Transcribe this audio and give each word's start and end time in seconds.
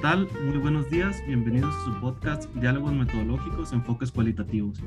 tal? 0.00 0.28
Muy 0.44 0.56
buenos 0.56 0.88
días, 0.88 1.22
bienvenidos 1.26 1.74
a 1.74 1.84
su 1.84 2.00
podcast 2.00 2.44
Diálogos 2.54 2.92
Metodológicos, 2.94 3.72
Enfoques 3.72 4.10
Cualitativos. 4.10 4.78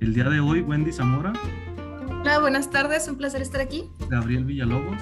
El 0.00 0.14
día 0.14 0.30
de 0.30 0.40
hoy, 0.40 0.62
Wendy 0.62 0.92
Zamora. 0.92 1.34
Hola, 2.08 2.38
buenas 2.38 2.70
tardes, 2.70 3.06
un 3.06 3.16
placer 3.16 3.42
estar 3.42 3.60
aquí. 3.60 3.90
Gabriel 4.08 4.44
Villalobos. 4.44 4.96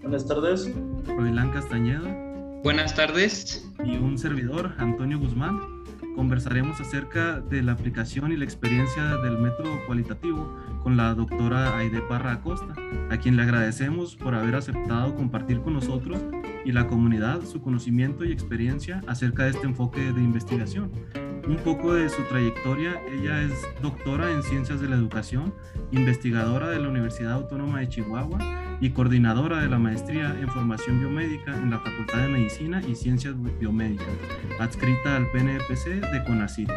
Buenas 0.00 0.26
tardes. 0.26 0.72
Roilán 1.06 1.50
Castañeda. 1.50 2.08
Buenas 2.62 2.94
tardes. 2.94 3.70
Y 3.84 3.96
un 3.98 4.16
servidor, 4.16 4.72
Antonio 4.78 5.18
Guzmán. 5.18 5.60
Conversaremos 6.16 6.80
acerca 6.80 7.40
de 7.40 7.62
la 7.62 7.72
aplicación 7.72 8.32
y 8.32 8.36
la 8.38 8.44
experiencia 8.44 9.04
del 9.18 9.38
método 9.38 9.84
cualitativo 9.86 10.56
con 10.82 10.96
la 10.96 11.14
doctora 11.14 11.76
Aide 11.76 12.00
Parra 12.00 12.32
Acosta, 12.32 12.74
a 13.10 13.18
quien 13.18 13.36
le 13.36 13.42
agradecemos 13.42 14.16
por 14.16 14.34
haber 14.34 14.54
aceptado 14.54 15.14
compartir 15.14 15.60
con 15.60 15.74
nosotros 15.74 16.18
y 16.64 16.72
la 16.72 16.86
comunidad 16.86 17.44
su 17.44 17.60
conocimiento 17.60 18.24
y 18.24 18.32
experiencia 18.32 19.02
acerca 19.06 19.44
de 19.44 19.50
este 19.50 19.66
enfoque 19.66 20.12
de 20.12 20.22
investigación. 20.22 20.90
Un 21.46 21.56
poco 21.56 21.94
de 21.94 22.08
su 22.08 22.22
trayectoria, 22.24 23.00
ella 23.10 23.42
es 23.42 23.52
doctora 23.80 24.30
en 24.30 24.42
Ciencias 24.42 24.80
de 24.80 24.88
la 24.88 24.96
Educación, 24.96 25.54
investigadora 25.92 26.68
de 26.68 26.78
la 26.78 26.88
Universidad 26.88 27.32
Autónoma 27.32 27.80
de 27.80 27.88
Chihuahua 27.88 28.38
y 28.80 28.90
coordinadora 28.90 29.62
de 29.62 29.68
la 29.68 29.78
maestría 29.78 30.36
en 30.38 30.48
formación 30.48 31.00
biomédica 31.00 31.56
en 31.56 31.70
la 31.70 31.78
Facultad 31.78 32.18
de 32.18 32.28
Medicina 32.28 32.82
y 32.86 32.94
Ciencias 32.94 33.34
Biomédicas, 33.58 34.06
adscrita 34.60 35.16
al 35.16 35.26
PNPC 35.30 36.00
de 36.12 36.24
CONACYT. 36.24 36.70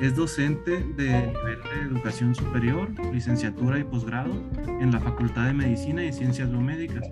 Es 0.00 0.16
docente 0.16 0.82
de 0.96 1.26
nivel 1.26 1.58
de 1.62 1.80
educación 1.82 2.34
superior, 2.34 2.88
licenciatura 3.12 3.78
y 3.78 3.84
posgrado 3.84 4.30
en 4.66 4.90
la 4.92 5.00
Facultad 5.00 5.46
de 5.46 5.54
Medicina 5.54 6.04
y 6.04 6.12
Ciencias 6.12 6.50
Biomédicas. 6.50 7.08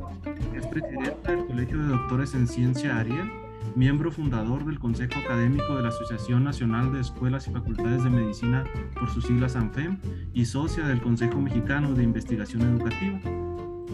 Es 0.55 0.66
presidenta 0.66 1.33
del 1.33 1.46
Colegio 1.46 1.78
de 1.78 1.89
Doctores 1.89 2.34
en 2.34 2.46
Ciencia 2.46 2.98
Ariel, 2.98 3.30
miembro 3.77 4.11
fundador 4.11 4.64
del 4.64 4.78
Consejo 4.78 5.19
Académico 5.19 5.77
de 5.77 5.83
la 5.83 5.89
Asociación 5.89 6.44
Nacional 6.44 6.92
de 6.92 7.00
Escuelas 7.00 7.46
y 7.46 7.52
Facultades 7.52 8.05
de 8.05 8.11
Medicina 8.11 8.64
por 8.98 9.11
sus 9.11 9.24
siglas 9.24 9.55
ANFEM 9.56 9.98
y 10.33 10.44
socia 10.46 10.86
del 10.86 11.00
Consejo 11.00 11.41
Mexicano 11.41 11.92
de 11.92 12.02
Investigación 12.02 12.62
Educativa. 12.62 13.20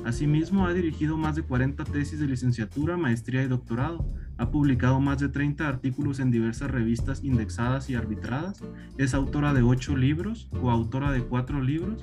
Asimismo, 0.04 0.66
ha 0.66 0.72
dirigido 0.72 1.16
más 1.16 1.34
de 1.34 1.42
40 1.42 1.82
tesis 1.84 2.20
de 2.20 2.26
licenciatura, 2.26 2.96
maestría 2.96 3.42
y 3.42 3.48
doctorado 3.48 4.06
ha 4.38 4.50
publicado 4.50 5.00
más 5.00 5.18
de 5.18 5.28
30 5.28 5.68
artículos 5.68 6.18
en 6.20 6.30
diversas 6.30 6.70
revistas 6.70 7.22
indexadas 7.22 7.88
y 7.90 7.94
arbitradas. 7.94 8.60
Es 8.98 9.14
autora 9.14 9.54
de 9.54 9.62
8 9.62 9.96
libros, 9.96 10.48
coautora 10.60 11.12
de 11.12 11.22
4 11.22 11.60
libros, 11.60 12.00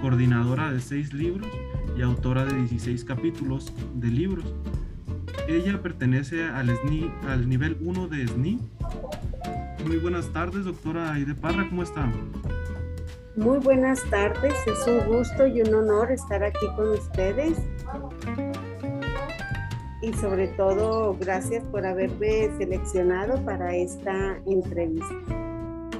coordinadora 0.00 0.72
de 0.72 0.80
6 0.80 1.12
libros 1.12 1.48
y 1.96 2.02
autora 2.02 2.44
de 2.44 2.54
16 2.54 3.04
capítulos 3.04 3.72
de 3.94 4.08
libros. 4.08 4.44
Ella 5.48 5.82
pertenece 5.82 6.44
al, 6.44 6.70
al 7.28 7.48
nivel 7.48 7.76
1 7.80 8.08
de 8.08 8.28
SNI. 8.28 8.60
Muy 9.86 9.96
buenas 9.96 10.28
tardes, 10.32 10.64
doctora 10.64 11.12
Aide 11.12 11.34
Parra, 11.34 11.68
¿cómo 11.68 11.82
está? 11.82 12.10
Muy 13.34 13.58
buenas 13.58 14.02
tardes, 14.10 14.54
es 14.66 14.86
un 14.86 15.06
gusto 15.06 15.46
y 15.46 15.62
un 15.62 15.74
honor 15.74 16.12
estar 16.12 16.44
aquí 16.44 16.66
con 16.76 16.90
ustedes 16.90 17.58
y 20.02 20.12
sobre 20.14 20.48
todo 20.48 21.16
gracias 21.18 21.64
por 21.68 21.86
haberme 21.86 22.50
seleccionado 22.58 23.40
para 23.44 23.74
esta 23.74 24.36
entrevista. 24.46 25.14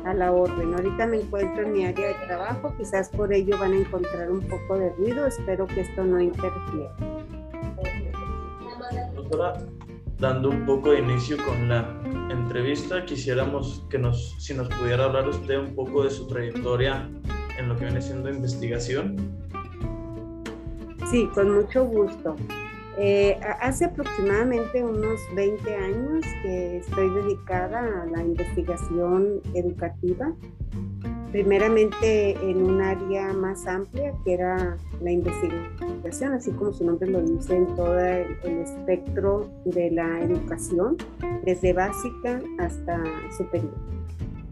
A 0.04 0.12
la 0.14 0.32
orden. 0.32 0.74
Ahorita 0.74 1.06
me 1.06 1.20
encuentro 1.20 1.62
en 1.62 1.72
mi 1.72 1.84
área 1.86 2.08
de 2.08 2.14
trabajo, 2.26 2.74
quizás 2.76 3.08
por 3.10 3.32
ello 3.32 3.56
van 3.56 3.72
a 3.72 3.76
encontrar 3.76 4.32
un 4.32 4.40
poco 4.40 4.76
de 4.76 4.90
ruido, 4.94 5.28
espero 5.28 5.64
que 5.68 5.82
esto 5.82 6.02
no 6.02 6.20
interfiera. 6.20 6.92
Doctora, 9.14 9.64
dando 10.18 10.50
un 10.50 10.66
poco 10.66 10.90
de 10.90 10.98
inicio 10.98 11.36
con 11.46 11.68
la 11.68 11.88
entrevista, 12.30 13.04
quisiéramos 13.04 13.86
que 13.90 13.98
nos, 13.98 14.34
si 14.44 14.54
nos 14.54 14.68
pudiera 14.70 15.04
hablar 15.04 15.28
usted 15.28 15.56
un 15.56 15.76
poco 15.76 16.02
de 16.02 16.10
su 16.10 16.26
trayectoria 16.26 17.08
en 17.56 17.68
lo 17.68 17.76
que 17.76 17.84
viene 17.84 18.02
siendo 18.02 18.28
investigación. 18.28 19.16
Sí, 21.12 21.28
con 21.32 21.54
mucho 21.54 21.84
gusto. 21.84 22.34
Eh, 22.98 23.40
hace 23.60 23.86
aproximadamente 23.86 24.84
unos 24.84 25.20
20 25.34 25.74
años 25.74 26.24
que 26.42 26.78
estoy 26.78 27.08
dedicada 27.10 28.02
a 28.02 28.06
la 28.06 28.22
investigación 28.22 29.40
educativa, 29.54 30.34
primeramente 31.30 32.32
en 32.32 32.62
un 32.62 32.82
área 32.82 33.32
más 33.32 33.66
amplia 33.66 34.12
que 34.24 34.34
era 34.34 34.76
la 35.00 35.10
investigación, 35.10 36.34
así 36.34 36.50
como 36.52 36.72
su 36.72 36.84
nombre 36.84 37.10
lo 37.10 37.22
dice, 37.22 37.56
en 37.56 37.66
todo 37.74 37.98
el, 37.98 38.36
espectro 38.44 39.48
de 39.64 39.90
la 39.90 40.20
educación, 40.20 40.98
desde 41.44 41.72
básica 41.72 42.40
hasta 42.58 43.02
superior. 43.38 43.72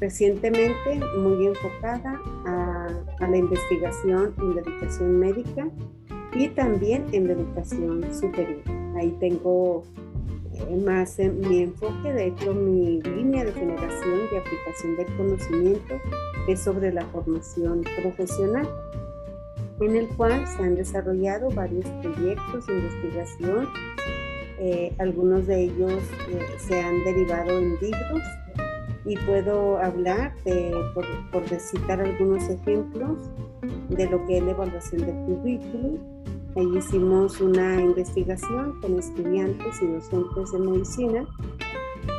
Recientemente 0.01 0.99
muy 1.19 1.47
enfocada 1.47 2.19
a, 2.47 2.89
a 3.19 3.29
la 3.29 3.37
investigación 3.37 4.33
en 4.39 4.55
la 4.55 4.63
educación 4.63 5.19
médica 5.19 5.69
y 6.35 6.49
también 6.49 7.07
en 7.13 7.27
la 7.27 7.33
educación 7.35 8.05
superior. 8.15 8.63
Ahí 8.97 9.17
tengo 9.21 9.85
eh, 10.55 10.77
más 10.77 11.19
mi 11.19 11.63
enfoque, 11.63 12.13
de 12.13 12.29
hecho 12.29 12.55
mi 12.55 13.01
línea 13.03 13.45
de 13.45 13.53
generación 13.53 14.21
y 14.33 14.37
aplicación 14.37 14.97
del 14.97 15.17
conocimiento 15.17 15.95
es 16.49 16.61
sobre 16.61 16.93
la 16.93 17.05
formación 17.07 17.83
profesional, 18.03 18.69
en 19.81 19.97
el 19.97 20.09
cual 20.09 20.47
se 20.47 20.63
han 20.63 20.75
desarrollado 20.75 21.51
varios 21.51 21.87
proyectos 22.03 22.67
de 22.67 22.75
investigación, 22.75 23.69
eh, 24.59 24.93
algunos 24.99 25.47
de 25.47 25.65
ellos 25.65 26.03
eh, 26.29 26.47
se 26.59 26.81
han 26.81 27.03
derivado 27.05 27.59
en 27.59 27.81
libros 27.81 28.23
y 29.05 29.17
puedo 29.19 29.79
hablar, 29.79 30.35
de, 30.45 30.73
por, 30.95 31.05
por 31.31 31.49
citar 31.59 32.01
algunos 32.01 32.49
ejemplos, 32.49 33.19
de 33.89 34.09
lo 34.09 34.25
que 34.27 34.39
es 34.39 34.45
la 34.45 34.53
evaluación 34.53 35.01
del 35.03 35.17
currículum, 35.27 35.99
Ahí 36.57 36.67
hicimos 36.77 37.41
una 37.41 37.81
investigación 37.81 38.81
con 38.81 38.99
estudiantes 38.99 39.81
y 39.83 39.87
docentes 39.87 40.51
de 40.51 40.59
medicina 40.59 41.25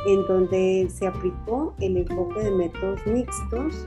en 0.06 0.26
donde 0.26 0.88
se 0.90 1.06
aplicó 1.06 1.74
el 1.80 1.98
enfoque 1.98 2.40
de 2.40 2.50
métodos 2.50 3.06
mixtos, 3.06 3.86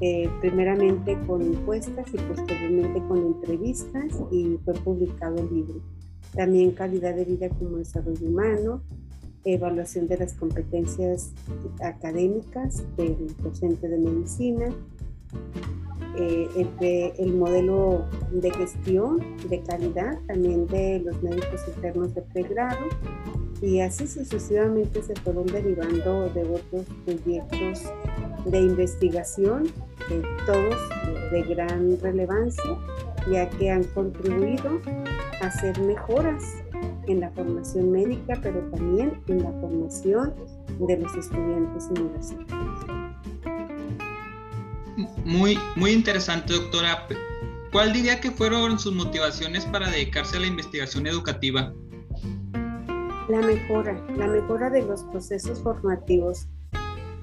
eh, 0.00 0.30
primeramente 0.40 1.18
con 1.26 1.42
encuestas 1.42 2.06
y 2.14 2.18
posteriormente 2.18 3.02
con 3.08 3.18
entrevistas 3.18 4.22
y 4.30 4.58
fue 4.64 4.74
publicado 4.74 5.38
el 5.38 5.52
libro. 5.52 5.80
También 6.34 6.70
calidad 6.70 7.16
de 7.16 7.24
vida 7.24 7.48
como 7.48 7.78
desarrollo 7.78 8.28
humano, 8.28 8.82
evaluación 9.54 10.08
de 10.08 10.18
las 10.18 10.34
competencias 10.34 11.32
académicas 11.80 12.82
del 12.96 13.34
docente 13.42 13.88
de 13.88 13.98
medicina, 13.98 14.66
eh, 16.16 17.14
el, 17.18 17.34
modelo 17.34 18.04
de 18.32 18.50
gestión 18.50 19.20
de 19.48 19.60
calidad 19.62 20.18
también 20.26 20.66
de 20.66 20.98
los 21.00 21.22
médicos 21.22 21.60
internos 21.68 22.12
de 22.14 22.22
pregrado 22.22 22.86
y 23.62 23.80
así 23.80 24.08
sucesivamente 24.08 25.00
se 25.02 25.14
fueron 25.16 25.46
derivando 25.46 26.28
de 26.30 26.42
otros 26.42 26.86
proyectos 27.04 27.84
de 28.46 28.60
investigación, 28.60 29.68
todos 30.46 31.30
de 31.30 31.42
gran 31.42 32.00
relevancia, 32.00 32.78
ya 33.30 33.48
que 33.50 33.70
han 33.70 33.84
contribuido 33.84 34.80
a 35.40 35.46
hacer 35.46 35.78
mejoras 35.80 36.42
en 37.08 37.20
la 37.20 37.30
formación 37.30 37.90
médica, 37.90 38.38
pero 38.42 38.60
también 38.70 39.20
en 39.26 39.42
la 39.42 39.50
formación 39.60 40.34
de 40.86 40.98
los 40.98 41.14
estudiantes 41.16 41.88
universitarios. 41.90 42.98
Muy, 45.24 45.58
muy 45.76 45.90
interesante, 45.92 46.52
doctora. 46.54 47.06
¿Cuál 47.72 47.92
diría 47.92 48.20
que 48.20 48.30
fueron 48.30 48.78
sus 48.78 48.94
motivaciones 48.94 49.64
para 49.66 49.90
dedicarse 49.90 50.36
a 50.36 50.40
la 50.40 50.46
investigación 50.46 51.06
educativa? 51.06 51.72
La 53.28 53.40
mejora, 53.42 54.02
la 54.16 54.26
mejora 54.26 54.70
de 54.70 54.82
los 54.82 55.04
procesos 55.04 55.62
formativos. 55.62 56.48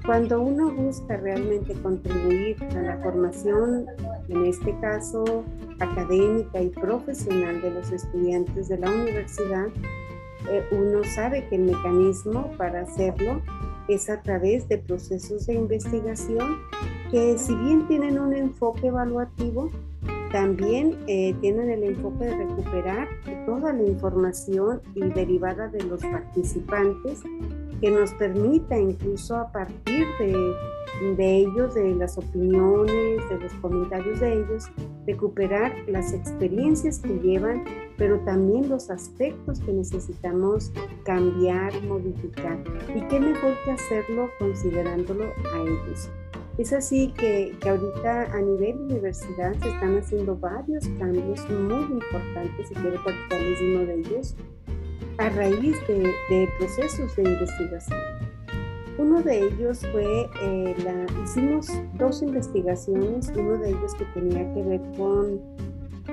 Cuando 0.06 0.40
uno 0.40 0.72
busca 0.72 1.18
realmente 1.18 1.74
contribuir 1.82 2.64
a 2.76 2.82
la 2.82 2.98
formación, 3.00 3.88
en 4.30 4.46
este 4.46 4.78
caso 4.80 5.44
académica 5.80 6.62
y 6.62 6.70
profesional 6.70 7.62
de 7.62 7.72
los 7.72 7.92
estudiantes 7.92 8.70
de 8.70 8.78
la 8.78 8.90
universidad, 8.90 9.68
eh, 10.50 10.64
uno 10.72 11.04
sabe 11.04 11.48
que 11.48 11.56
el 11.56 11.64
mecanismo 11.64 12.52
para 12.58 12.82
hacerlo 12.82 13.42
es 13.88 14.10
a 14.10 14.22
través 14.22 14.68
de 14.68 14.78
procesos 14.78 15.46
de 15.48 15.54
investigación 15.56 16.58
que 17.12 17.38
si 17.38 17.56
bien 17.56 17.88
tienen 17.88 18.20
un 18.20 18.34
enfoque 18.34 18.88
evaluativo, 18.88 19.70
también 20.32 20.98
eh, 21.08 21.34
tienen 21.40 21.70
el 21.70 21.84
enfoque 21.84 22.26
de 22.26 22.36
recuperar 22.36 23.08
toda 23.46 23.72
la 23.72 23.84
información 23.84 24.82
y 24.94 25.02
derivada 25.02 25.68
de 25.68 25.84
los 25.84 26.02
participantes 26.02 27.22
que 27.80 27.92
nos 27.92 28.14
permita 28.14 28.78
incluso 28.78 29.36
a 29.38 29.52
partir 29.52 30.06
de 30.20 30.36
de 31.18 31.38
ellos, 31.38 31.74
de 31.74 31.96
las 31.96 32.18
opiniones, 32.18 33.30
de 33.30 33.40
los 33.40 33.54
comentarios 33.56 34.20
de 34.20 34.34
ellos, 34.34 34.66
recuperar 35.06 35.74
las 35.88 36.14
experiencias 36.14 37.00
que 37.00 37.20
llevan, 37.20 37.64
pero 37.98 38.20
también 38.22 38.70
los 38.70 38.90
aspectos 38.90 39.60
que 39.60 39.74
necesitamos 39.74 40.72
cambiar, 41.04 41.74
modificar. 41.84 42.58
Y 42.96 43.02
qué 43.08 43.20
mejor 43.20 43.54
que 43.66 43.72
hacerlo 43.72 44.30
considerándolo 44.40 45.26
a 45.26 45.62
ellos. 45.62 46.10
Es 46.58 46.72
así 46.72 47.14
que, 47.18 47.54
que, 47.60 47.70
ahorita 47.70 48.34
a 48.34 48.42
nivel 48.42 48.78
universidad 48.80 49.54
se 49.62 49.70
están 49.70 49.98
haciendo 49.98 50.38
varios 50.38 50.88
cambios 50.98 51.50
muy 51.50 51.84
importantes, 51.84 52.70
si 52.70 52.74
quiero 52.76 53.04
platicarles 53.04 53.62
uno 53.62 53.86
de 53.86 53.96
ellos, 53.96 54.36
a 55.18 55.30
raíz 55.30 55.76
de 55.88 56.50
procesos 56.58 57.16
de 57.16 57.24
investigación. 57.24 58.15
Uno 58.98 59.22
de 59.22 59.48
ellos 59.48 59.80
fue, 59.92 60.30
eh, 60.42 61.06
hicimos 61.24 61.68
dos 61.98 62.22
investigaciones, 62.22 63.32
uno 63.36 63.58
de 63.58 63.70
ellos 63.70 63.94
que 63.96 64.06
tenía 64.14 64.54
que 64.54 64.64
ver 64.64 64.82
con 64.96 65.42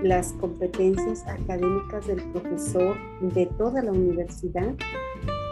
las 0.02 0.32
competencias 0.34 1.24
académicas 1.28 2.06
del 2.08 2.20
profesor 2.32 2.96
de 3.20 3.46
toda 3.58 3.82
la 3.82 3.92
universidad, 3.92 4.74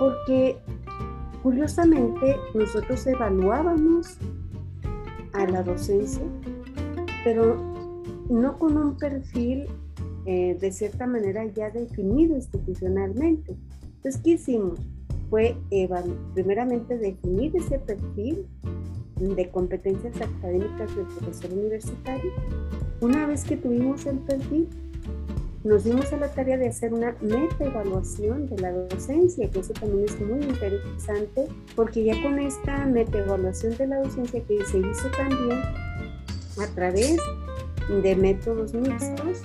porque 0.00 0.56
curiosamente 1.42 2.36
nosotros 2.54 3.06
evaluábamos 3.06 4.16
a 5.32 5.46
la 5.46 5.62
docencia, 5.62 6.24
pero 7.22 7.56
no 8.28 8.58
con 8.58 8.76
un 8.76 8.96
perfil 8.96 9.66
eh, 10.26 10.56
de 10.60 10.72
cierta 10.72 11.06
manera 11.06 11.44
ya 11.46 11.70
definido 11.70 12.34
institucionalmente. 12.34 13.56
Entonces, 13.96 14.20
¿qué 14.22 14.30
hicimos? 14.30 14.80
Fue 15.30 15.56
primeramente 16.34 16.98
definir 16.98 17.56
ese 17.56 17.78
perfil 17.78 18.46
de 19.16 19.48
competencias 19.50 20.14
académicas 20.20 20.94
del 20.96 21.06
profesor 21.06 21.52
universitario. 21.52 22.32
Una 23.00 23.26
vez 23.26 23.44
que 23.44 23.56
tuvimos 23.56 24.04
el 24.06 24.18
perfil, 24.18 24.68
nos 25.62 25.84
dimos 25.84 26.10
a 26.12 26.16
la 26.16 26.28
tarea 26.28 26.56
de 26.56 26.68
hacer 26.68 26.94
una 26.94 27.14
meta 27.20 27.64
evaluación 27.64 28.46
de 28.46 28.58
la 28.60 28.72
docencia, 28.72 29.48
que 29.50 29.60
eso 29.60 29.74
también 29.74 30.06
es 30.06 30.18
muy 30.20 30.42
interesante, 30.42 31.48
porque 31.76 32.02
ya 32.02 32.20
con 32.22 32.38
esta 32.38 32.86
meta 32.86 33.18
evaluación 33.18 33.76
de 33.76 33.86
la 33.86 33.98
docencia 34.00 34.42
que 34.42 34.64
se 34.64 34.78
hizo 34.78 35.08
también 35.16 35.60
a 36.58 36.66
través 36.74 37.18
de 38.02 38.16
métodos 38.16 38.72
mixtos, 38.72 39.42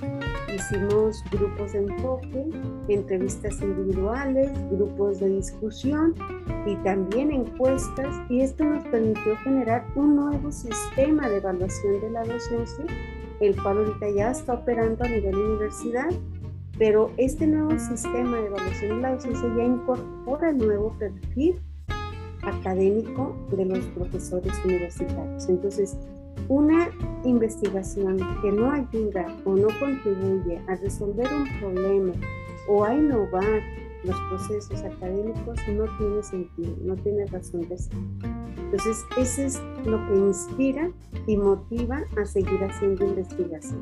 hicimos 0.56 1.24
grupos 1.30 1.72
de 1.72 1.78
enfoque, 1.78 2.44
entrevistas 2.88 3.60
individuales, 3.62 4.50
grupos 4.70 5.20
de 5.20 5.28
discusión 5.28 6.14
y 6.66 6.76
también 6.76 7.30
encuestas, 7.30 8.14
y 8.28 8.40
esto 8.40 8.64
nos 8.64 8.84
permitió 8.88 9.36
generar 9.38 9.86
un 9.94 10.16
nuevo 10.16 10.50
sistema 10.50 11.28
de 11.28 11.36
evaluación 11.36 12.00
de 12.00 12.10
la 12.10 12.24
docencia 12.24 12.86
el 13.40 13.60
cual 13.62 13.78
ahorita 13.78 14.10
ya 14.10 14.30
está 14.30 14.54
operando 14.54 15.04
a 15.04 15.08
nivel 15.08 15.34
universidad, 15.34 16.10
pero 16.78 17.10
este 17.16 17.46
nuevo 17.46 17.78
sistema 17.78 18.36
de 18.38 18.46
evaluación 18.46 18.96
de 18.96 19.02
la 19.02 19.14
docencia 19.14 19.54
ya 19.56 19.64
incorpora 19.64 20.50
el 20.50 20.58
nuevo 20.58 20.92
perfil 20.98 21.60
académico 22.42 23.36
de 23.50 23.64
los 23.64 23.84
profesores 23.86 24.52
universitarios. 24.64 25.48
Entonces, 25.48 25.96
una 26.48 26.90
investigación 27.24 28.18
que 28.42 28.52
no 28.52 28.70
ayuda 28.70 29.26
o 29.44 29.54
no 29.54 29.68
contribuye 29.80 30.60
a 30.68 30.76
resolver 30.76 31.26
un 31.32 31.60
problema 31.60 32.12
o 32.68 32.84
a 32.84 32.94
innovar 32.94 33.62
los 34.04 34.16
procesos 34.28 34.82
académicos 34.82 35.58
no 35.68 35.84
tiene 35.98 36.22
sentido, 36.22 36.76
no 36.82 36.94
tiene 36.96 37.26
razón 37.26 37.68
de 37.68 37.76
ser. 37.76 37.98
Entonces, 38.56 39.04
eso 39.16 39.42
es 39.42 39.62
lo 39.84 40.04
que 40.06 40.14
inspira 40.14 40.90
y 41.26 41.36
motiva 41.36 42.02
a 42.20 42.24
seguir 42.24 42.62
haciendo 42.62 43.04
investigación. 43.04 43.80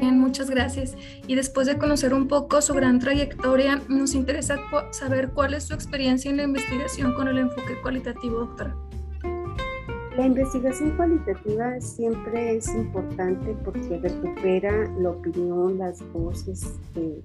Bien, 0.00 0.18
muchas 0.18 0.48
gracias. 0.48 0.96
Y 1.26 1.34
después 1.34 1.66
de 1.66 1.78
conocer 1.78 2.14
un 2.14 2.28
poco 2.28 2.62
su 2.62 2.74
gran 2.74 2.98
trayectoria, 2.98 3.82
nos 3.88 4.14
interesa 4.14 4.56
saber 4.92 5.30
cuál 5.30 5.54
es 5.54 5.64
su 5.64 5.74
experiencia 5.74 6.30
en 6.30 6.38
la 6.38 6.44
investigación 6.44 7.14
con 7.14 7.28
el 7.28 7.38
enfoque 7.38 7.80
cualitativo, 7.82 8.38
doctora. 8.38 8.76
La 10.18 10.26
investigación 10.26 10.96
cualitativa 10.96 11.80
siempre 11.80 12.56
es 12.56 12.66
importante 12.74 13.54
porque 13.64 14.00
recupera 14.02 14.90
la 14.98 15.10
opinión, 15.10 15.78
las 15.78 16.02
voces 16.12 16.74
eh, 16.96 17.22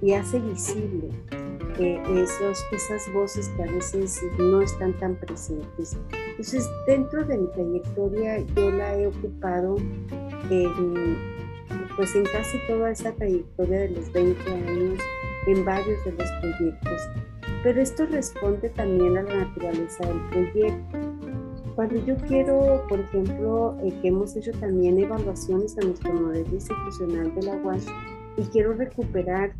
y 0.00 0.12
hace 0.14 0.40
visible 0.40 1.08
eh, 1.78 2.02
esos, 2.16 2.58
esas 2.72 3.12
voces 3.12 3.48
que 3.50 3.62
a 3.62 3.70
veces 3.70 4.20
no 4.40 4.60
están 4.60 4.92
tan 4.94 5.14
presentes. 5.14 5.96
Entonces, 6.30 6.68
dentro 6.84 7.24
de 7.24 7.38
mi 7.38 7.46
trayectoria, 7.46 8.40
yo 8.56 8.72
la 8.72 8.98
he 8.98 9.06
ocupado 9.06 9.76
en, 10.50 11.16
pues 11.94 12.12
en 12.16 12.24
casi 12.24 12.58
toda 12.66 12.90
esa 12.90 13.12
trayectoria 13.12 13.82
de 13.82 13.90
los 13.90 14.12
20 14.12 14.50
años, 14.50 15.00
en 15.46 15.64
varios 15.64 16.04
de 16.04 16.10
los 16.10 16.28
proyectos. 16.40 17.02
Pero 17.62 17.80
esto 17.80 18.04
responde 18.06 18.68
también 18.70 19.16
a 19.16 19.22
la 19.22 19.44
naturaleza 19.44 20.08
del 20.08 20.20
proyecto 20.30 21.11
cuando 21.74 21.96
yo 22.04 22.16
quiero, 22.28 22.84
por 22.88 23.00
ejemplo, 23.00 23.76
eh, 23.82 23.92
que 24.00 24.08
hemos 24.08 24.36
hecho 24.36 24.52
también 24.52 24.98
evaluaciones 24.98 25.76
a 25.78 25.82
nuestro 25.82 26.12
modelo 26.12 26.48
institucional 26.52 27.34
de 27.34 27.42
la 27.42 27.56
UAS 27.56 27.86
y 28.36 28.42
quiero 28.44 28.74
recuperar 28.74 29.54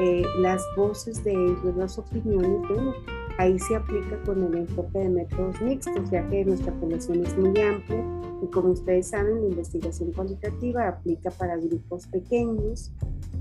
eh, 0.00 0.22
las 0.40 0.62
voces 0.76 1.22
de 1.24 1.32
ellos, 1.32 1.76
las 1.76 1.98
opiniones, 1.98 2.60
bueno, 2.68 2.94
ahí 3.38 3.58
se 3.58 3.76
aplica 3.76 4.20
con 4.24 4.42
el 4.44 4.54
enfoque 4.54 4.98
de 4.98 5.08
métodos 5.08 5.60
mixtos, 5.60 6.10
ya 6.10 6.28
que 6.28 6.44
nuestra 6.44 6.72
población 6.74 7.24
es 7.24 7.36
muy 7.36 7.58
amplia 7.60 8.04
y 8.42 8.46
como 8.46 8.70
ustedes 8.70 9.08
saben, 9.08 9.42
la 9.42 9.48
investigación 9.48 10.12
cualitativa 10.12 10.88
aplica 10.88 11.30
para 11.30 11.56
grupos 11.56 12.06
pequeños 12.06 12.92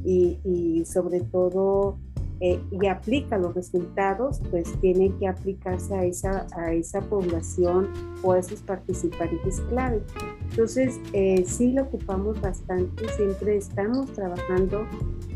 y, 0.04 0.39
y 0.44 0.86
sobre 0.86 1.22
todo 1.22 1.98
eh, 2.41 2.62
y 2.71 2.88
aplica 2.88 3.38
los 3.38 3.53
resultados, 3.53 4.41
pues 4.50 4.71
tiene 4.80 5.13
que 5.19 5.27
aplicarse 5.27 5.94
a 5.94 6.03
esa, 6.06 6.47
a 6.56 6.74
esa 6.74 7.01
población 7.01 7.89
o 8.24 8.33
a 8.33 8.39
esos 8.39 8.62
participantes 8.62 9.62
clave. 9.69 10.01
Entonces, 10.50 11.00
eh, 11.13 11.44
sí 11.45 11.71
lo 11.74 11.83
ocupamos 11.83 12.39
bastante, 12.41 13.07
siempre 13.09 13.57
estamos 13.57 14.12
trabajando 14.13 14.86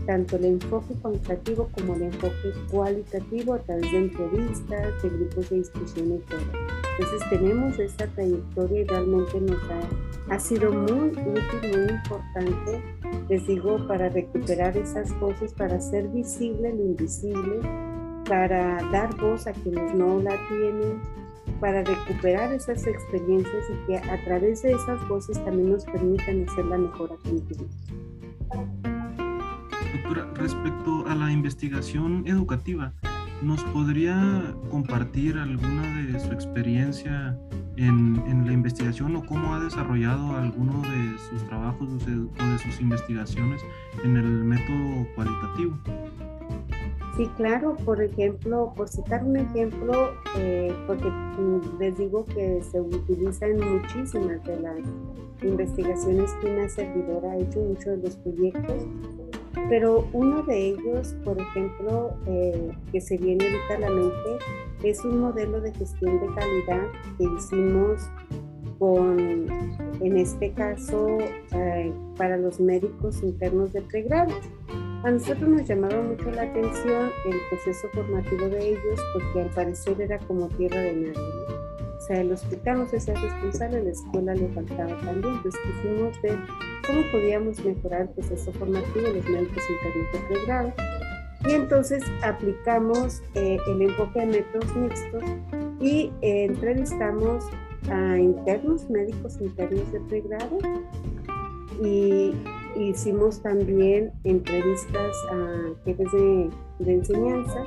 tanto 0.05 0.35
el 0.37 0.45
enfoque 0.45 0.93
cuantitativo 1.01 1.69
como 1.73 1.95
el 1.95 2.03
enfoque 2.03 2.53
cualitativo 2.69 3.53
a 3.53 3.59
través 3.59 3.91
de 3.91 3.97
entrevistas, 3.97 5.03
de 5.03 5.09
grupos 5.09 5.49
de 5.49 5.57
discusión 5.57 6.13
y 6.13 6.19
todo. 6.29 6.39
Entonces 6.99 7.29
tenemos 7.29 7.79
esta 7.79 8.07
trayectoria 8.07 8.81
y 8.81 8.83
realmente 8.85 9.41
nos 9.41 9.61
ha, 9.69 10.33
ha 10.35 10.39
sido 10.39 10.71
muy 10.71 10.91
útil, 10.91 11.43
muy 11.71 11.89
importante 11.89 12.81
les 13.29 13.47
digo, 13.47 13.87
para 13.87 14.09
recuperar 14.09 14.75
esas 14.77 15.17
voces, 15.19 15.53
para 15.53 15.75
hacer 15.75 16.07
visible 16.09 16.73
lo 16.73 16.83
invisible, 16.83 17.59
para 18.27 18.81
dar 18.91 19.15
voz 19.17 19.47
a 19.47 19.53
quienes 19.53 19.93
no 19.95 20.19
la 20.19 20.35
tienen, 20.49 21.01
para 21.59 21.83
recuperar 21.83 22.53
esas 22.53 22.85
experiencias 22.85 23.65
y 23.69 23.87
que 23.87 23.97
a 23.97 24.23
través 24.25 24.61
de 24.63 24.73
esas 24.73 25.07
voces 25.07 25.43
también 25.45 25.71
nos 25.71 25.85
permitan 25.85 26.45
hacer 26.47 26.65
la 26.65 26.77
mejora 26.77 27.15
continua. 27.23 28.92
Doctora, 30.03 30.27
respecto 30.35 31.07
a 31.07 31.15
la 31.15 31.31
investigación 31.31 32.27
educativa, 32.27 32.91
¿nos 33.41 33.63
podría 33.65 34.53
compartir 34.69 35.37
alguna 35.37 35.81
de 36.03 36.19
su 36.19 36.31
experiencia 36.33 37.37
en, 37.77 38.45
la 38.45 38.53
investigación 38.53 39.15
o 39.15 39.25
cómo 39.25 39.53
ha 39.53 39.59
desarrollado 39.59 40.35
alguno 40.35 40.81
de 40.81 41.17
sus 41.17 41.43
trabajos 41.47 41.87
o 41.89 41.95
de 41.95 42.59
sus 42.59 42.81
investigaciones 42.81 43.61
en 44.03 44.17
el 44.17 44.25
método 44.25 45.07
cualitativo. 45.15 45.77
Sí, 47.15 47.29
claro, 47.37 47.75
por 47.85 48.01
ejemplo, 48.01 48.73
por 48.75 48.89
citar 48.89 49.23
un 49.23 49.37
ejemplo, 49.37 50.13
eh, 50.35 50.75
porque 50.87 51.11
les 51.79 51.97
digo 51.97 52.25
que 52.25 52.61
se 52.63 52.81
utiliza 52.81 53.45
en 53.45 53.59
muchísimas 53.59 54.43
de 54.43 54.59
las 54.59 54.79
investigaciones 55.43 56.31
que 56.41 56.47
una 56.47 56.67
servidora 56.67 57.31
ha 57.31 57.37
hecho, 57.37 57.59
muchos 57.59 57.85
de 57.85 57.97
los 57.97 58.15
proyectos, 58.17 58.87
pero 59.69 60.07
uno 60.13 60.43
de 60.43 60.69
ellos, 60.69 61.15
por 61.23 61.39
ejemplo, 61.39 62.15
eh, 62.27 62.71
que 62.91 63.01
se 63.01 63.17
viene 63.17 63.45
ahorita 63.45 63.75
a 63.75 63.79
la 63.79 63.89
mente, 63.89 64.45
es 64.83 65.03
un 65.05 65.19
modelo 65.21 65.61
de 65.61 65.73
gestión 65.73 66.19
de 66.19 66.27
calidad 66.33 66.87
que 67.17 67.23
hicimos 67.23 68.09
con, 68.79 69.47
en 70.01 70.17
este 70.17 70.51
caso, 70.51 71.17
eh, 71.19 71.93
para 72.17 72.37
los 72.37 72.59
médicos 72.59 73.21
internos 73.23 73.73
de 73.73 73.81
pregrado. 73.81 74.33
A 75.03 75.11
nosotros 75.11 75.49
nos 75.49 75.67
llamaba 75.67 76.01
mucho 76.01 76.31
la 76.31 76.43
atención 76.43 77.09
el 77.25 77.37
proceso 77.49 77.87
formativo 77.93 78.47
de 78.47 78.69
ellos 78.69 78.99
porque 79.13 79.41
al 79.41 79.49
parecer 79.49 80.01
era 80.01 80.17
como 80.19 80.47
tierra 80.49 80.79
de 80.79 80.93
nadie. 80.93 81.62
O 82.03 82.05
sea, 82.05 82.19
el 82.19 82.33
hospital 82.33 82.79
no 82.79 82.87
se 82.89 82.97
hacía 82.97 83.13
responsable, 83.13 83.81
la 83.81 83.91
escuela 83.91 84.35
le 84.35 84.49
faltaba 84.49 84.89
también. 85.05 85.35
Entonces 85.35 85.61
quisimos 85.61 86.21
ver 86.21 86.37
cómo 86.85 87.01
podíamos 87.13 87.63
mejorar 87.63 88.01
el 88.01 88.09
proceso 88.09 88.51
formativo 88.51 89.07
de 89.07 89.13
los 89.13 89.29
médicos 89.29 89.63
internos 89.69 90.11
de 90.11 90.19
pregrado. 90.27 90.73
Y 91.47 91.51
entonces 91.53 92.03
aplicamos 92.21 93.23
eh, 93.35 93.57
el 93.67 93.83
enfoque 93.83 94.19
de 94.19 94.25
métodos 94.25 94.75
mixtos 94.75 95.23
Y 95.79 96.11
eh, 96.21 96.45
entrevistamos 96.45 97.45
a 97.89 98.17
internos, 98.17 98.89
médicos 98.89 99.39
internos 99.39 99.89
de 99.93 100.01
pregrado 100.01 100.57
y 101.81 102.33
hicimos 102.75 103.41
también 103.41 104.11
entrevistas 104.25 105.15
a 105.31 105.73
jefes 105.85 106.11
de 106.11 106.93
enseñanza, 106.93 107.63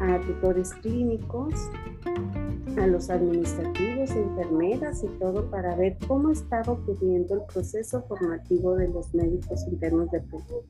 a 0.00 0.20
tutores 0.20 0.72
clínicos, 0.74 1.54
a 2.78 2.86
los 2.86 3.10
administrativos, 3.10 4.10
enfermeras 4.10 5.04
y 5.04 5.08
todo 5.18 5.50
para 5.50 5.74
ver 5.76 5.96
cómo 6.06 6.30
estaba 6.30 6.72
ocurriendo 6.72 7.34
el 7.34 7.42
proceso 7.52 8.02
formativo 8.02 8.76
de 8.76 8.88
los 8.88 9.12
médicos 9.14 9.64
internos 9.66 10.10
de 10.10 10.20
Perú. 10.20 10.62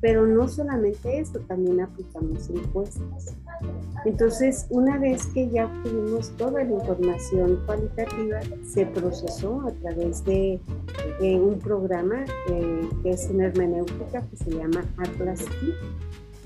Pero 0.00 0.26
no 0.26 0.48
solamente 0.48 1.20
eso, 1.20 1.38
también 1.40 1.80
aplicamos 1.80 2.50
encuestas. 2.50 3.36
Entonces, 4.04 4.66
una 4.70 4.98
vez 4.98 5.26
que 5.26 5.48
ya 5.48 5.66
obtuvimos 5.66 6.30
toda 6.36 6.64
la 6.64 6.72
información 6.72 7.62
cualitativa, 7.66 8.40
se 8.66 8.86
procesó 8.86 9.60
a 9.62 9.70
través 9.72 10.24
de, 10.24 10.60
un 11.20 11.58
programa 11.60 12.24
eh, 12.50 12.88
que 13.02 13.10
es 13.10 13.28
una 13.30 13.46
hermenéutica 13.46 14.22
que 14.28 14.36
se 14.36 14.50
llama 14.50 14.84
Atlas 14.96 15.44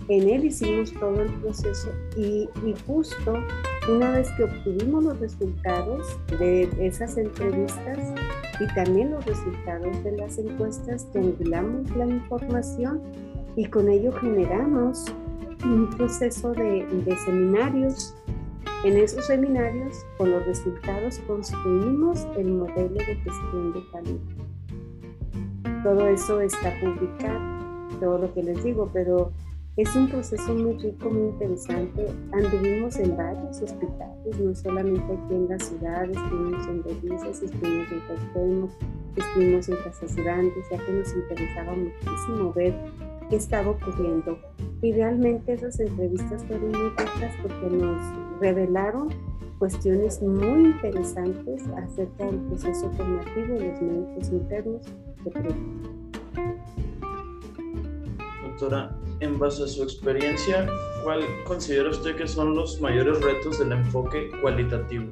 en 0.08 0.28
él 0.28 0.44
hicimos 0.44 0.92
todo 0.92 1.20
el 1.20 1.32
proceso 1.40 1.90
y, 2.16 2.48
justo 2.86 3.34
una 3.88 4.10
vez 4.10 4.30
que 4.32 4.44
obtuvimos 4.44 5.04
los 5.04 5.20
resultados 5.20 6.18
de 6.38 6.68
esas 6.80 7.16
entrevistas 7.16 7.98
y 8.60 8.66
también 8.74 9.12
los 9.12 9.24
resultados 9.24 10.02
de 10.02 10.12
las 10.12 10.38
encuestas, 10.38 11.10
triangulamos 11.12 11.94
la 11.96 12.06
información 12.06 13.00
y 13.54 13.66
con 13.66 13.88
ello 13.88 14.12
generamos 14.12 15.04
un 15.64 15.88
proceso 15.90 16.52
de, 16.52 16.86
de 16.86 17.16
seminarios. 17.24 18.14
En 18.84 18.96
esos 18.96 19.26
seminarios, 19.26 20.04
con 20.18 20.30
los 20.30 20.44
resultados, 20.46 21.18
construimos 21.26 22.26
el 22.36 22.52
modelo 22.52 22.94
de 22.94 23.16
gestión 23.16 23.72
de 23.72 23.80
calidad. 23.90 25.82
Todo 25.82 26.06
eso 26.08 26.40
está 26.40 26.72
publicado, 26.80 27.40
todo 28.00 28.18
lo 28.18 28.34
que 28.34 28.42
les 28.42 28.62
digo, 28.62 28.90
pero 28.92 29.32
es 29.76 29.94
un 29.94 30.08
proceso 30.08 30.54
muy 30.54 30.72
rico, 30.78 31.10
muy 31.10 31.28
interesante. 31.28 32.06
Anduvimos 32.32 32.96
en 32.96 33.14
varios 33.14 33.60
hospitales, 33.60 34.40
no 34.40 34.54
solamente 34.54 35.12
aquí 35.12 35.34
en 35.34 35.48
la 35.48 35.58
ciudad, 35.58 36.04
estuvimos 36.04 36.66
en 36.66 36.82
Delicias, 36.82 37.42
estuvimos 37.42 37.92
en 37.92 38.00
Cuauhtémoc, 38.00 38.70
estuvimos 39.16 39.68
en 39.68 39.76
Casas 39.76 40.16
Grandes, 40.16 40.64
ya 40.70 40.78
que 40.78 40.92
nos 40.92 41.14
interesaba 41.14 41.72
muchísimo 41.74 42.52
ver 42.54 42.74
qué 43.28 43.36
estaba 43.36 43.70
ocurriendo. 43.70 44.38
Y 44.80 44.92
realmente 44.92 45.52
esas 45.52 45.78
entrevistas 45.78 46.42
fueron 46.46 46.70
muy 46.70 46.90
ricas 46.90 47.34
porque 47.42 47.76
nos 47.76 48.40
revelaron 48.40 49.08
cuestiones 49.58 50.22
muy 50.22 50.70
interesantes 50.70 51.66
acerca 51.76 52.24
del 52.24 52.40
proceso 52.40 52.90
formativo 52.92 53.58
de 53.58 53.68
los 53.68 53.82
médicos 53.82 54.28
internos 54.30 54.82
de 55.22 55.30
Doctora, 58.42 58.96
en 59.20 59.38
base 59.38 59.64
a 59.64 59.66
su 59.66 59.82
experiencia, 59.82 60.66
¿cuál 61.02 61.20
considera 61.44 61.90
usted 61.90 62.16
que 62.16 62.26
son 62.26 62.54
los 62.54 62.80
mayores 62.80 63.20
retos 63.22 63.58
del 63.58 63.72
enfoque 63.72 64.30
cualitativo? 64.42 65.06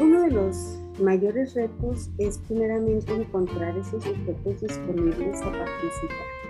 Uno 0.00 0.22
de 0.22 0.30
los 0.30 0.78
mayores 1.00 1.54
retos 1.54 2.10
es 2.18 2.38
primeramente 2.38 3.12
encontrar 3.12 3.76
esos 3.76 4.02
sujetos 4.04 4.60
disponibles 4.60 5.40
a 5.42 5.50
participar. 5.50 6.44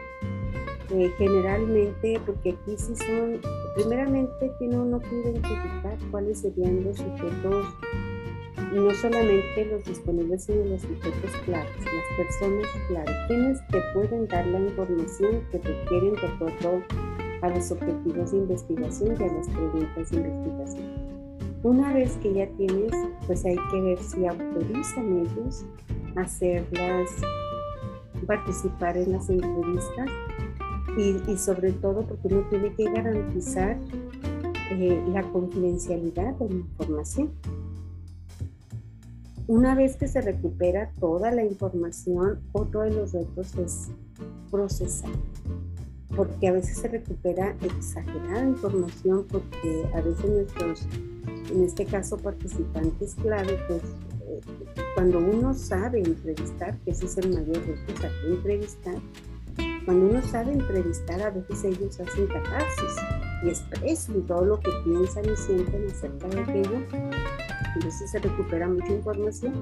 Eh, 0.90 1.10
generalmente, 1.18 2.20
porque 2.24 2.50
aquí 2.50 2.76
sí 2.76 2.94
son, 2.94 3.40
primeramente 3.74 4.52
tiene 4.58 4.76
uno 4.76 5.00
que 5.00 5.14
identificar 5.14 5.98
cuáles 6.10 6.40
serían 6.40 6.84
los 6.84 6.98
sujetos 6.98 7.66
no 8.74 8.92
solamente 8.94 9.66
los 9.70 9.84
disponibles, 9.84 10.44
sino 10.44 10.64
los 10.64 10.80
sujetos 10.80 11.30
claves, 11.44 11.70
las 11.78 12.26
personas 12.26 12.66
claves, 12.88 13.14
quienes 13.28 13.66
te 13.68 13.80
pueden 13.94 14.26
dar 14.26 14.46
la 14.46 14.60
información 14.60 15.42
que 15.50 15.58
requieren 15.58 16.14
de 16.14 16.26
acuerdo 16.26 16.82
a 17.42 17.48
los 17.50 17.70
objetivos 17.70 18.32
de 18.32 18.38
investigación 18.38 19.16
y 19.20 19.22
a 19.22 19.32
las 19.32 19.48
preguntas 19.48 20.10
de 20.10 20.16
investigación. 20.16 21.14
Una 21.62 21.94
vez 21.94 22.12
que 22.22 22.34
ya 22.34 22.46
tienes, 22.56 22.92
pues 23.26 23.44
hay 23.44 23.56
que 23.70 23.80
ver 23.80 23.98
si 23.98 24.26
autorizan 24.26 25.18
ellos 25.20 25.64
hacerlas, 26.16 27.10
participar 28.26 28.96
en 28.96 29.12
las 29.12 29.28
entrevistas 29.30 30.08
y, 30.98 31.30
y 31.30 31.36
sobre 31.36 31.72
todo 31.72 32.02
porque 32.02 32.28
uno 32.28 32.46
tiene 32.50 32.74
que 32.74 32.84
garantizar 32.84 33.78
eh, 34.70 35.04
la 35.08 35.22
confidencialidad 35.22 36.34
de 36.34 36.48
la 36.48 36.54
información. 36.54 37.30
Una 39.46 39.74
vez 39.74 39.96
que 39.96 40.08
se 40.08 40.22
recupera 40.22 40.90
toda 40.98 41.30
la 41.30 41.44
información, 41.44 42.40
otro 42.52 42.80
de 42.80 42.92
los 42.92 43.12
retos 43.12 43.54
es 43.56 43.88
procesar, 44.50 45.10
porque 46.16 46.48
a 46.48 46.52
veces 46.52 46.78
se 46.78 46.88
recupera 46.88 47.54
exagerada 47.60 48.42
información, 48.42 49.26
porque 49.30 49.86
a 49.94 50.00
veces 50.00 50.30
nuestros, 50.30 50.88
en 51.52 51.62
este 51.62 51.84
caso 51.84 52.16
participantes 52.16 53.16
clave, 53.16 53.58
pues 53.68 53.82
eh, 54.22 54.40
cuando 54.94 55.18
uno 55.18 55.52
sabe 55.52 55.98
entrevistar, 55.98 56.78
que 56.78 56.92
ese 56.92 57.04
es 57.04 57.18
el 57.18 57.34
mayor 57.34 57.58
reto, 57.66 58.00
saber 58.00 58.24
entrevistar, 58.26 58.96
cuando 59.84 60.06
uno 60.06 60.22
sabe 60.22 60.52
entrevistar, 60.54 61.20
a 61.20 61.28
veces 61.28 61.64
ellos 61.64 62.00
hacen 62.00 62.26
catarsis 62.28 62.96
y 63.44 63.48
expresan 63.50 64.22
todo 64.22 64.46
lo 64.46 64.60
que 64.60 64.70
piensan 64.84 65.26
y 65.26 65.36
sienten 65.36 65.86
acerca 65.90 66.28
de 66.28 66.40
aquello 66.40 66.80
entonces 67.74 68.10
se 68.10 68.18
recupera 68.18 68.68
mucha 68.68 68.92
información 68.92 69.54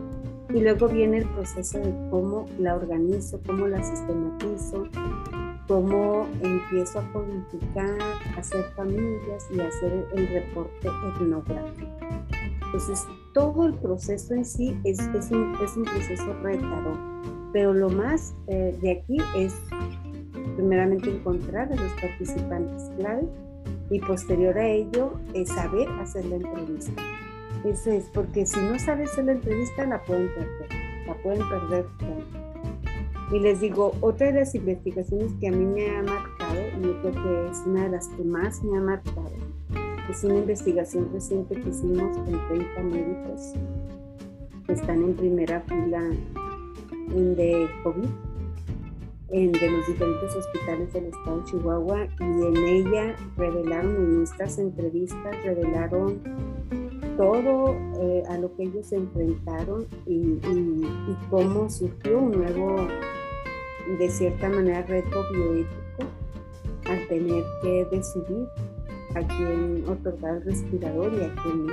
y 0.50 0.60
luego 0.60 0.88
viene 0.88 1.18
el 1.18 1.28
proceso 1.30 1.78
de 1.78 1.92
cómo 2.10 2.46
la 2.58 2.76
organizo, 2.76 3.40
cómo 3.46 3.66
la 3.66 3.82
sistematizo, 3.82 4.84
cómo 5.66 6.26
empiezo 6.42 6.98
a 6.98 7.12
codificar, 7.12 7.96
hacer 8.36 8.64
familias 8.76 9.46
y 9.50 9.60
hacer 9.60 10.06
el 10.14 10.28
reporte 10.28 10.88
etnográfico. 11.16 11.90
Entonces, 12.66 13.06
todo 13.34 13.66
el 13.66 13.74
proceso 13.74 14.34
en 14.34 14.44
sí 14.44 14.76
es, 14.84 14.98
es, 14.98 15.30
un, 15.30 15.54
es 15.62 15.76
un, 15.76 15.84
proceso 15.84 16.32
retador, 16.42 16.96
pero 17.52 17.72
lo 17.72 17.90
más 17.90 18.34
eh, 18.48 18.76
de 18.80 18.92
aquí 18.92 19.18
es 19.36 19.54
primeramente 20.56 21.10
encontrar 21.10 21.72
a 21.72 21.76
los 21.76 21.92
participantes 22.00 22.90
clave 22.98 23.28
y 23.90 24.00
posterior 24.00 24.56
a 24.58 24.66
ello 24.66 25.12
es 25.34 25.48
saber 25.48 25.88
hacer 26.00 26.24
la 26.26 26.36
entrevista. 26.36 27.02
Eso 27.64 27.90
es, 27.90 28.04
porque 28.12 28.44
si 28.44 28.58
no 28.60 28.78
sabes 28.78 29.12
hacer 29.12 29.26
la 29.26 29.32
entrevista, 29.32 29.86
la 29.86 30.02
pueden 30.02 30.28
perder, 30.34 30.68
la 31.06 31.14
pueden 31.22 31.48
perder. 31.48 31.86
Y 33.30 33.38
les 33.38 33.60
digo, 33.60 33.92
otra 34.00 34.26
de 34.26 34.40
las 34.40 34.54
investigaciones 34.54 35.32
que 35.40 35.48
a 35.48 35.52
mí 35.52 35.64
me 35.64 35.96
ha 35.96 36.02
marcado, 36.02 36.60
y 36.78 36.82
yo 36.82 37.00
creo 37.00 37.12
que 37.12 37.50
es 37.50 37.58
una 37.64 37.84
de 37.84 37.90
las 37.90 38.08
que 38.08 38.24
más 38.24 38.62
me 38.62 38.76
ha 38.76 38.80
marcado, 38.80 39.30
es 40.10 40.24
una 40.24 40.38
investigación 40.38 41.08
reciente 41.12 41.54
que 41.54 41.68
hicimos 41.68 42.16
con 42.18 42.48
30 42.48 42.82
médicos 42.82 43.54
que 44.66 44.72
están 44.72 45.02
en 45.02 45.14
primera 45.14 45.60
fila 45.62 46.10
en 47.10 47.36
de 47.36 47.68
COVID, 47.84 48.08
en, 49.30 49.52
de 49.52 49.70
los 49.70 49.86
diferentes 49.86 50.36
hospitales 50.36 50.92
del 50.92 51.04
estado 51.06 51.38
de 51.38 51.44
Chihuahua, 51.44 52.08
y 52.20 52.46
en 52.46 52.56
ella 52.56 53.16
revelaron, 53.36 53.96
en 53.96 54.22
estas 54.24 54.58
entrevistas, 54.58 55.42
revelaron 55.44 56.20
todo 57.22 57.76
eh, 58.00 58.24
a 58.28 58.36
lo 58.36 58.52
que 58.56 58.64
ellos 58.64 58.84
se 58.84 58.96
enfrentaron 58.96 59.86
y, 60.06 60.40
cómo 61.30 61.70
surgió 61.70 62.18
un 62.18 62.32
nuevo, 62.32 62.88
de 63.96 64.10
cierta 64.10 64.48
manera, 64.48 64.82
reto 64.82 65.22
bioético 65.32 66.02
al 66.86 67.06
tener 67.06 67.44
que 67.62 67.86
decidir 67.92 68.48
a 69.14 69.20
quién 69.20 69.84
otorgar 69.86 70.44
respirador 70.44 71.12
y 71.14 71.20
a 71.20 71.34
quién 71.42 71.66
no, 71.66 71.72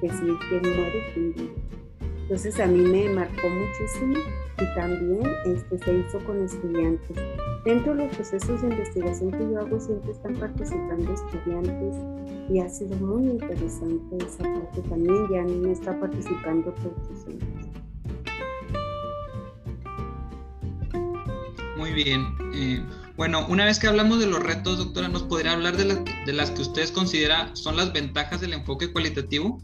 decidir 0.00 0.36
quién 0.48 0.62
muere 0.62 0.98
y 0.98 1.12
quién 1.12 1.34
vive. 1.34 1.77
Entonces 2.28 2.60
a 2.60 2.66
mí 2.66 2.80
me 2.80 3.08
marcó 3.08 3.48
muchísimo 3.48 4.18
y 4.60 4.74
también 4.74 5.22
este, 5.46 5.78
se 5.78 5.94
hizo 5.94 6.18
con 6.26 6.44
estudiantes. 6.44 7.16
Dentro 7.64 7.94
de 7.94 8.04
los 8.04 8.14
procesos 8.16 8.60
de 8.60 8.68
investigación 8.68 9.30
que 9.30 9.38
yo 9.38 9.58
hago 9.58 9.80
siempre 9.80 10.12
están 10.12 10.34
participando 10.34 11.10
estudiantes 11.10 11.96
y 12.50 12.60
ha 12.60 12.68
sido 12.68 12.96
muy 12.96 13.30
interesante 13.30 14.18
esa 14.18 14.42
parte 14.42 14.82
también. 14.90 15.26
Ya 15.30 15.42
me 15.42 15.72
está 15.72 15.98
participando 15.98 16.70
todos. 16.74 17.24
Muy 21.78 21.92
bien. 21.94 22.26
Eh, 22.52 22.84
bueno, 23.16 23.46
una 23.48 23.64
vez 23.64 23.78
que 23.78 23.86
hablamos 23.86 24.20
de 24.20 24.26
los 24.26 24.42
retos, 24.42 24.76
doctora, 24.76 25.08
¿nos 25.08 25.22
podría 25.22 25.52
hablar 25.52 25.78
de, 25.78 26.04
de 26.26 26.32
las 26.34 26.50
que 26.50 26.60
ustedes 26.60 26.92
considera 26.92 27.56
son 27.56 27.76
las 27.76 27.90
ventajas 27.94 28.42
del 28.42 28.52
enfoque 28.52 28.92
cualitativo? 28.92 29.62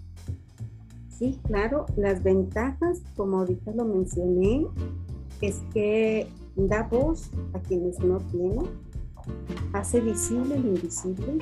Sí, 1.18 1.38
claro, 1.44 1.86
las 1.96 2.24
ventajas, 2.24 3.00
como 3.16 3.38
ahorita 3.38 3.70
lo 3.72 3.84
mencioné, 3.84 4.66
es 5.40 5.62
que 5.72 6.26
da 6.56 6.82
voz 6.84 7.30
a 7.52 7.60
quienes 7.60 8.00
no 8.00 8.18
tienen, 8.32 8.66
hace 9.72 10.00
visible 10.00 10.58
lo 10.58 10.68
invisible, 10.68 11.38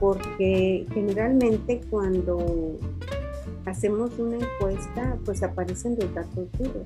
porque 0.00 0.86
generalmente 0.92 1.80
cuando 1.88 2.78
hacemos 3.64 4.18
una 4.18 4.38
encuesta, 4.38 5.16
pues 5.24 5.44
aparecen 5.44 5.96
los 6.00 6.12
datos 6.12 6.48
duros, 6.58 6.82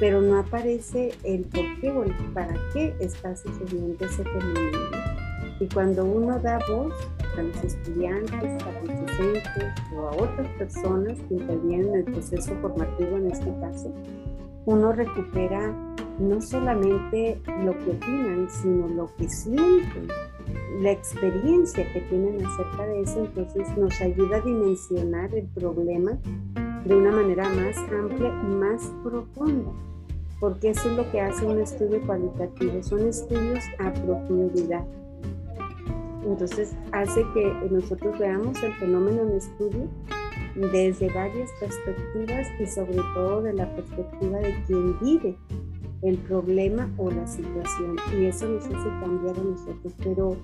pero 0.00 0.20
no 0.20 0.40
aparece 0.40 1.12
el 1.22 1.42
por 1.44 1.64
qué 1.80 1.90
o 1.92 2.02
el 2.02 2.12
para 2.34 2.54
qué 2.72 2.96
está 2.98 3.36
sucediendo 3.36 4.04
ese 4.04 4.24
fenómeno. 4.24 4.78
Y 5.60 5.68
cuando 5.68 6.04
uno 6.04 6.40
da 6.40 6.58
voz 6.68 6.92
a 7.36 7.42
los 7.42 7.64
estudiantes, 7.64 8.62
a 8.62 8.72
los 8.80 9.00
docentes 9.00 9.72
o 9.94 10.08
a 10.08 10.10
otras 10.12 10.48
personas 10.58 11.18
que 11.28 11.34
intervienen 11.34 11.88
en 11.88 11.94
el 11.94 12.04
proceso 12.04 12.54
formativo 12.60 13.16
en 13.16 13.30
este 13.30 13.52
caso, 13.60 13.92
uno 14.66 14.92
recupera 14.92 15.74
no 16.18 16.40
solamente 16.40 17.40
lo 17.64 17.76
que 17.78 17.90
opinan, 17.90 18.48
sino 18.50 18.88
lo 18.88 19.10
que 19.16 19.28
sienten, 19.28 20.08
la 20.80 20.90
experiencia 20.90 21.90
que 21.92 22.00
tienen 22.02 22.44
acerca 22.44 22.86
de 22.86 23.02
eso, 23.02 23.24
entonces 23.24 23.76
nos 23.76 24.00
ayuda 24.00 24.36
a 24.36 24.40
dimensionar 24.40 25.34
el 25.34 25.46
problema 25.48 26.18
de 26.84 26.96
una 26.96 27.12
manera 27.12 27.48
más 27.50 27.76
amplia 27.78 28.28
y 28.28 28.54
más 28.54 28.82
profunda, 29.02 29.72
porque 30.40 30.70
eso 30.70 30.90
es 30.90 30.96
lo 30.96 31.10
que 31.10 31.20
hace 31.20 31.44
un 31.44 31.60
estudio 31.60 32.00
cualitativo, 32.06 32.82
son 32.82 33.08
estudios 33.08 33.64
a 33.78 33.92
profundidad. 33.92 34.84
Entonces 36.24 36.76
hace 36.92 37.24
que 37.34 37.52
nosotros 37.70 38.18
veamos 38.18 38.62
el 38.62 38.72
fenómeno 38.74 39.22
en 39.22 39.32
estudio 39.32 39.88
desde 40.54 41.12
varias 41.12 41.50
perspectivas 41.60 42.46
y 42.60 42.66
sobre 42.66 42.98
todo 43.14 43.42
de 43.42 43.52
la 43.54 43.74
perspectiva 43.74 44.38
de 44.38 44.54
quien 44.66 44.98
vive 45.00 45.36
el 46.02 46.18
problema 46.18 46.90
o 46.98 47.10
la 47.10 47.26
situación 47.26 47.96
y 48.12 48.26
eso 48.26 48.46
nos 48.48 48.64
hace 48.66 48.88
cambiar 49.00 49.38
a 49.38 49.42
nosotros. 49.42 49.94
Pero 50.02 50.36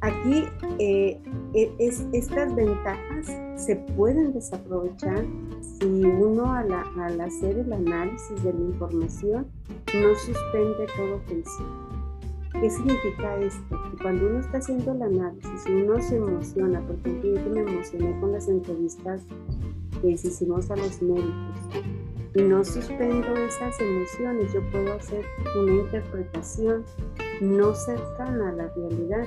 aquí 0.00 0.44
eh, 0.78 1.20
e, 1.54 1.72
es, 1.78 2.06
estas 2.12 2.54
ventajas 2.54 3.26
se 3.56 3.76
pueden 3.96 4.32
desaprovechar 4.32 5.24
si 5.60 6.04
uno 6.04 6.52
al, 6.52 6.72
hacer 7.20 7.58
el 7.58 7.72
análisis 7.72 8.42
de 8.42 8.52
la 8.52 8.60
información 8.60 9.46
no 9.94 10.14
suspende 10.14 10.86
todo 10.96 11.20
juicio. 11.26 11.87
¿Qué 12.52 12.70
significa 12.70 13.36
esto? 13.36 13.76
Que 13.90 14.02
cuando 14.02 14.26
uno 14.26 14.40
está 14.40 14.58
haciendo 14.58 14.92
el 14.92 15.02
análisis 15.02 15.64
uno 15.68 16.00
se 16.00 16.16
emociona, 16.16 16.80
por 16.80 16.96
ejemplo, 16.96 17.34
yo 17.34 17.50
me 17.50 17.60
emocioné 17.60 18.18
con 18.20 18.32
las 18.32 18.48
entrevistas 18.48 19.22
que 20.00 20.10
hicimos 20.10 20.70
a 20.70 20.76
los 20.76 21.02
médicos, 21.02 21.56
y 22.34 22.42
no 22.42 22.64
suspendo 22.64 23.34
esas 23.36 23.80
emociones, 23.80 24.52
yo 24.52 24.60
puedo 24.70 24.92
hacer 24.94 25.24
una 25.56 25.72
interpretación 25.72 26.84
no 27.40 27.74
cercana 27.74 28.50
a 28.50 28.52
la 28.52 28.68
realidad, 28.68 29.26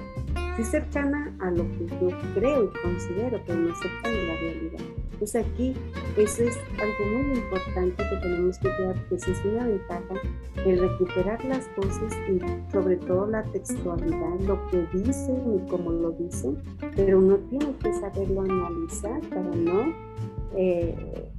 sí 0.58 0.64
cercana 0.64 1.34
a 1.40 1.52
lo 1.52 1.64
que 1.72 1.88
yo 1.88 2.10
creo 2.36 2.66
y 2.66 2.82
considero, 2.82 3.40
pero 3.46 3.60
no 3.60 3.76
cercana 3.76 4.18
a 4.18 4.28
la 4.28 4.36
realidad. 4.36 4.82
Entonces 5.14 5.46
aquí 5.46 5.76
eso 6.18 6.44
es 6.44 6.58
algo 6.80 7.18
muy 7.18 7.38
importante 7.38 8.04
que 8.10 8.16
tenemos 8.18 8.58
que 8.58 8.68
ver, 8.70 8.96
que 9.08 9.16
es 9.16 9.46
una 9.46 9.68
ventaja 9.68 10.16
el 10.66 10.80
recuperar 10.80 11.44
las 11.46 11.68
cosas 11.70 12.18
y 12.28 12.40
sobre 12.72 12.96
todo 12.98 13.28
la 13.28 13.44
textualidad, 13.44 14.40
lo 14.48 14.68
que 14.70 14.86
dicen 14.94 15.56
y 15.56 15.70
cómo 15.70 15.92
lo 15.92 16.12
dicen, 16.12 16.58
pero 16.96 17.20
uno 17.20 17.38
tiene 17.50 17.76
que 17.84 17.94
saberlo 17.94 18.42
analizar 18.42 19.22
para 19.30 19.56
no 19.56 19.94
eh, 20.56 21.30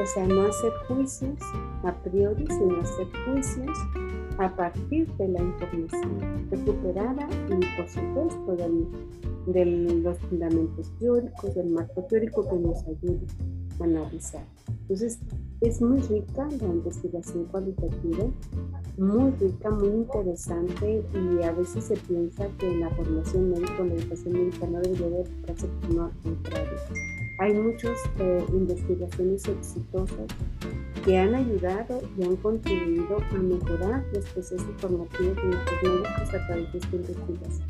o 0.00 0.06
sea, 0.06 0.26
no 0.26 0.42
hacer 0.42 0.72
juicios 0.88 1.38
a 1.84 1.94
priori, 2.02 2.46
sino 2.46 2.80
hacer 2.80 3.06
juicios 3.24 3.78
a 4.38 4.54
partir 4.54 5.10
de 5.16 5.28
la 5.28 5.40
información 5.40 6.46
recuperada 6.50 7.28
y 7.48 7.76
por 7.76 7.88
supuesto 7.88 8.56
de 9.46 9.64
los 9.64 10.18
fundamentos 10.18 10.92
teóricos, 10.98 11.54
del 11.54 11.70
marco 11.70 12.02
teórico 12.02 12.46
que 12.48 12.56
nos 12.56 12.82
ayude 12.86 13.26
a 13.80 13.84
analizar. 13.84 14.44
Entonces, 14.82 15.18
es 15.62 15.80
muy 15.80 16.00
rica 16.00 16.46
la 16.60 16.68
investigación 16.68 17.44
cualitativa, 17.46 18.26
muy 18.98 19.30
rica, 19.40 19.70
muy 19.70 19.88
interesante 19.88 21.02
y 21.14 21.42
a 21.42 21.52
veces 21.52 21.84
se 21.84 21.96
piensa 21.96 22.46
que 22.58 22.76
la 22.76 22.90
formación 22.90 23.50
médica, 23.50 23.84
la 23.84 23.94
educación 23.94 24.34
médica 24.34 24.66
no 24.66 24.80
debería 24.80 25.08
de 25.08 25.24
no 25.94 26.04
al 26.04 26.12
hay 27.38 27.52
muchas 27.54 27.98
eh, 28.18 28.44
investigaciones 28.50 29.46
exitosas 29.46 30.26
que 31.04 31.18
han 31.18 31.34
ayudado 31.34 32.02
y 32.18 32.24
han 32.24 32.36
contribuido 32.36 33.18
a 33.30 33.34
mejorar 33.34 34.04
los 34.12 34.24
procesos 34.26 34.66
formativos 34.78 35.36
de 35.36 35.44
nuestros 35.44 35.82
médicos 35.82 36.28
a 36.28 36.46
través 36.46 36.72
de 36.72 36.78
esta 36.78 36.96
investigación. 36.96 37.68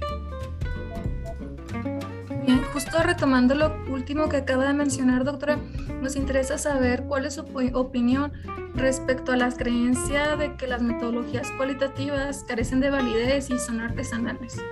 Bien, 2.47 2.63
justo 2.73 3.03
retomando 3.03 3.55
lo 3.57 3.73
último 3.91 4.29
que 4.29 4.37
acaba 4.37 4.67
de 4.67 4.73
mencionar, 4.73 5.25
doctora, 5.25 5.59
nos 6.01 6.15
interesa 6.15 6.59
saber 6.59 7.05
cuál 7.09 7.27
es 7.27 7.35
su 7.35 7.45
opinión 7.75 8.33
respecto 8.75 9.33
a 9.33 9.37
la 9.37 9.51
creencia 9.51 10.37
de 10.37 10.55
que 10.57 10.69
las 10.69 10.81
metodologías 10.81 11.51
cualitativas 11.57 12.45
carecen 12.45 12.79
de 12.81 12.91
validez 12.91 13.51
y 13.51 13.59
son 13.59 13.81
artesanales. 13.81 14.63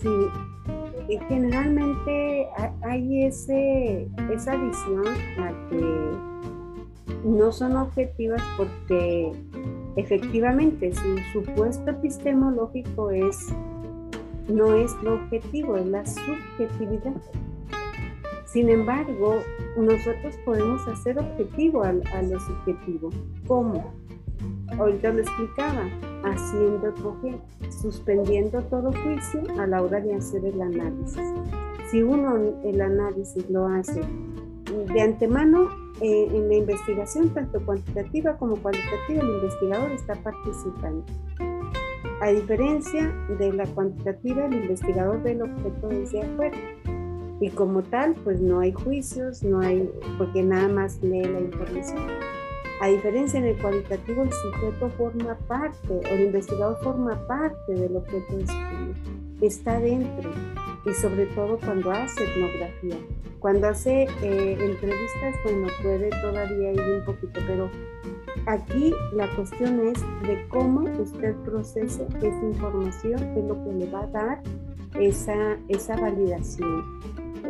Sí, 0.00 0.08
generalmente 1.28 2.48
hay 2.82 3.24
ese, 3.24 4.08
esa 4.32 4.56
visión 4.56 5.06
a 5.38 5.68
que 5.70 6.36
no 7.24 7.52
son 7.52 7.76
objetivas 7.76 8.42
porque 8.56 9.32
efectivamente 9.96 10.92
su 10.94 11.18
supuesto 11.32 11.90
epistemológico 11.90 13.10
es 13.10 13.52
no 14.48 14.74
es 14.74 14.92
lo 15.02 15.14
objetivo, 15.14 15.76
es 15.76 15.86
la 15.86 16.04
subjetividad. 16.06 17.14
Sin 18.44 18.68
embargo, 18.68 19.42
nosotros 19.76 20.36
podemos 20.44 20.86
hacer 20.86 21.18
objetivo 21.18 21.82
a, 21.82 21.88
a 21.88 22.22
lo 22.22 22.38
subjetivo. 22.38 23.10
¿Cómo? 23.46 23.92
Ahorita 24.78 25.12
lo 25.12 25.20
explicaba, 25.20 25.88
haciendo 26.24 26.94
suspendiendo 27.70 28.62
todo 28.62 28.92
juicio 28.92 29.42
a 29.58 29.66
la 29.66 29.82
hora 29.82 30.00
de 30.00 30.14
hacer 30.14 30.44
el 30.44 30.60
análisis. 30.60 31.22
Si 31.90 32.02
uno 32.02 32.36
el 32.64 32.80
análisis 32.80 33.48
lo 33.48 33.66
hace 33.66 34.00
de 34.92 35.00
antemano, 35.00 35.68
eh, 36.00 36.28
en 36.30 36.48
la 36.48 36.56
investigación, 36.56 37.30
tanto 37.30 37.64
cuantitativa 37.64 38.36
como 38.36 38.56
cualitativa, 38.56 39.22
el 39.22 39.28
investigador 39.36 39.90
está 39.92 40.14
participando. 40.14 41.04
A 42.20 42.28
diferencia 42.28 43.14
de 43.38 43.52
la 43.52 43.64
cuantitativa, 43.66 44.44
el 44.46 44.54
investigador 44.54 45.22
ve 45.22 45.32
el 45.32 45.42
objeto 45.42 45.88
desde 45.88 46.22
afuera. 46.22 46.56
Y 47.40 47.50
como 47.50 47.82
tal, 47.82 48.14
pues 48.24 48.40
no 48.40 48.60
hay 48.60 48.72
juicios, 48.72 49.42
no 49.42 49.60
hay, 49.60 49.90
porque 50.18 50.42
nada 50.42 50.68
más 50.68 51.02
lee 51.02 51.24
la 51.24 51.40
información. 51.40 52.35
A 52.80 52.88
diferencia 52.88 53.38
en 53.38 53.46
el 53.46 53.56
cualitativo, 53.56 54.22
el 54.22 54.32
sujeto 54.32 54.90
forma 54.98 55.34
parte, 55.48 55.88
o 55.88 56.14
el 56.14 56.26
investigador 56.26 56.78
forma 56.82 57.16
parte 57.26 57.74
del 57.74 57.96
objeto 57.96 58.36
de 58.36 58.42
estudio, 58.42 58.94
está 59.40 59.80
dentro, 59.80 60.30
y 60.84 60.92
sobre 60.92 61.26
todo 61.26 61.58
cuando 61.58 61.90
hace 61.90 62.24
etnografía. 62.24 62.96
Cuando 63.38 63.68
hace 63.68 64.04
eh, 64.22 64.58
entrevistas, 64.60 65.34
bueno, 65.44 65.68
puede 65.82 66.10
todavía 66.20 66.72
ir 66.72 66.80
un 66.80 67.04
poquito, 67.04 67.40
pero 67.46 67.70
aquí 68.46 68.92
la 69.12 69.34
cuestión 69.36 69.80
es 69.88 70.00
de 70.26 70.46
cómo 70.48 70.82
usted 71.00 71.34
procesa 71.44 72.04
esa 72.18 72.44
información, 72.44 73.22
es 73.36 73.44
lo 73.44 73.62
que 73.64 73.72
le 73.72 73.90
va 73.90 74.02
a 74.02 74.06
dar 74.08 74.42
esa, 75.00 75.56
esa 75.68 75.96
validación. 75.96 77.00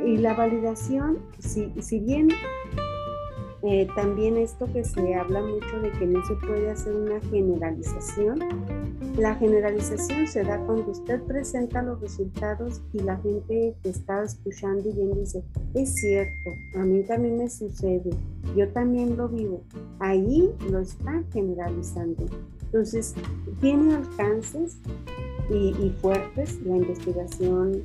Y 0.04 0.18
la 0.18 0.34
validación, 0.34 1.18
si, 1.38 1.72
si 1.80 1.98
bien 2.00 2.28
eh, 3.62 3.88
también 3.94 4.36
esto 4.36 4.66
que 4.72 4.84
se 4.84 5.14
habla 5.14 5.40
mucho 5.40 5.80
de 5.80 5.90
que 5.92 6.06
no 6.06 6.24
se 6.26 6.34
puede 6.34 6.70
hacer 6.70 6.94
una 6.94 7.20
generalización. 7.20 8.38
La 9.18 9.34
generalización 9.36 10.26
se 10.26 10.44
da 10.44 10.58
cuando 10.66 10.90
usted 10.90 11.22
presenta 11.22 11.82
los 11.82 12.00
resultados 12.00 12.82
y 12.92 13.00
la 13.00 13.16
gente 13.16 13.74
que 13.82 13.88
está 13.88 14.22
escuchando 14.22 14.88
y 14.88 14.92
viendo 14.92 15.16
dice, 15.16 15.42
es 15.74 15.94
cierto, 15.94 16.50
a 16.76 16.80
mí 16.80 17.02
también 17.04 17.38
me 17.38 17.48
sucede, 17.48 18.10
yo 18.54 18.68
también 18.72 19.16
lo 19.16 19.28
vivo. 19.28 19.62
Ahí 20.00 20.50
lo 20.70 20.80
está 20.80 21.22
generalizando. 21.32 22.26
Entonces, 22.66 23.14
tiene 23.60 23.94
alcances 23.94 24.78
y 25.48 25.90
fuertes 26.02 26.60
la 26.62 26.76
investigación 26.76 27.84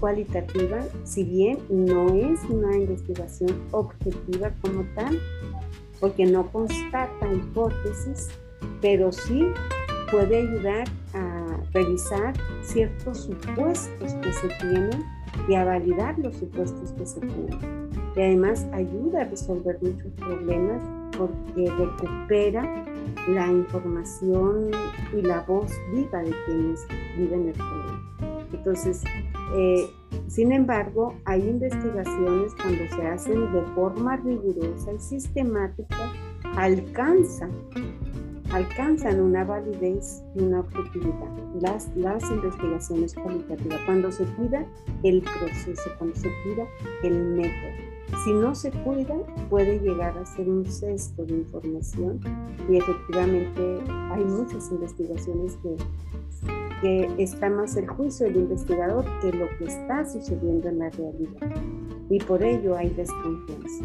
cualitativa, 0.00 0.80
si 1.04 1.24
bien 1.24 1.58
no 1.70 2.14
es 2.14 2.40
una 2.48 2.76
investigación 2.76 3.50
objetiva 3.70 4.52
como 4.60 4.84
tal, 4.94 5.18
porque 6.00 6.26
no 6.26 6.50
constata 6.50 7.32
hipótesis, 7.32 8.28
pero 8.80 9.12
sí 9.12 9.46
puede 10.10 10.38
ayudar 10.38 10.88
a 11.14 11.58
revisar 11.72 12.34
ciertos 12.62 13.18
supuestos 13.20 14.12
que 14.14 14.32
se 14.32 14.48
tienen 14.60 15.04
y 15.48 15.54
a 15.54 15.64
validar 15.64 16.18
los 16.18 16.36
supuestos 16.36 16.92
que 16.92 17.06
se 17.06 17.20
tienen. 17.20 17.90
Y 18.16 18.20
además 18.20 18.66
ayuda 18.72 19.22
a 19.22 19.24
resolver 19.24 19.78
muchos 19.80 20.12
problemas 20.12 20.82
porque 21.16 21.70
recupera 21.70 22.84
la 23.28 23.46
información 23.46 24.70
y 25.16 25.22
la 25.22 25.40
voz 25.42 25.72
viva 25.92 26.22
de 26.22 26.34
quienes 26.46 26.86
viven 27.16 27.48
el 27.48 27.54
problema. 27.54 28.48
Entonces, 28.52 29.02
Eh, 29.54 29.90
sin 30.28 30.52
embargo, 30.52 31.14
hay 31.24 31.42
investigaciones 31.42 32.54
cuando 32.54 32.88
se 32.96 33.06
hacen 33.06 33.52
de 33.52 33.62
forma 33.74 34.16
rigurosa 34.16 34.92
y 34.92 34.98
sistemática, 34.98 36.12
alcanzan, 36.56 37.50
alcanzan 38.50 39.20
una 39.20 39.44
validez 39.44 40.22
y 40.34 40.42
una 40.42 40.60
objetividad. 40.60 41.36
Las, 41.60 41.94
las 41.96 42.22
investigaciones 42.30 43.14
cualitativas, 43.14 43.80
cuando 43.84 44.10
se 44.10 44.24
cuida 44.24 44.64
el 45.02 45.22
proceso, 45.22 45.90
cuando 45.98 46.16
se 46.16 46.30
cuida 46.44 46.66
el 47.02 47.24
método. 47.34 47.92
Si 48.24 48.32
no 48.32 48.54
se 48.54 48.70
cuida, 48.70 49.14
puede 49.48 49.80
llegar 49.80 50.16
a 50.18 50.26
ser 50.26 50.48
un 50.48 50.64
cesto 50.64 51.24
de 51.24 51.34
información 51.34 52.20
y 52.68 52.76
efectivamente 52.76 53.80
hay 54.10 54.24
muchas 54.24 54.70
investigaciones 54.70 55.56
que, 55.62 55.76
que 56.82 57.08
está 57.16 57.48
más 57.48 57.76
el 57.76 57.88
juicio 57.88 58.26
del 58.26 58.36
investigador 58.36 59.06
que 59.22 59.32
lo 59.32 59.48
que 59.56 59.64
está 59.64 60.04
sucediendo 60.04 60.68
en 60.68 60.80
la 60.80 60.90
realidad 60.90 61.62
y 62.10 62.18
por 62.18 62.42
ello 62.42 62.76
hay 62.76 62.90
desconfianza. 62.90 63.84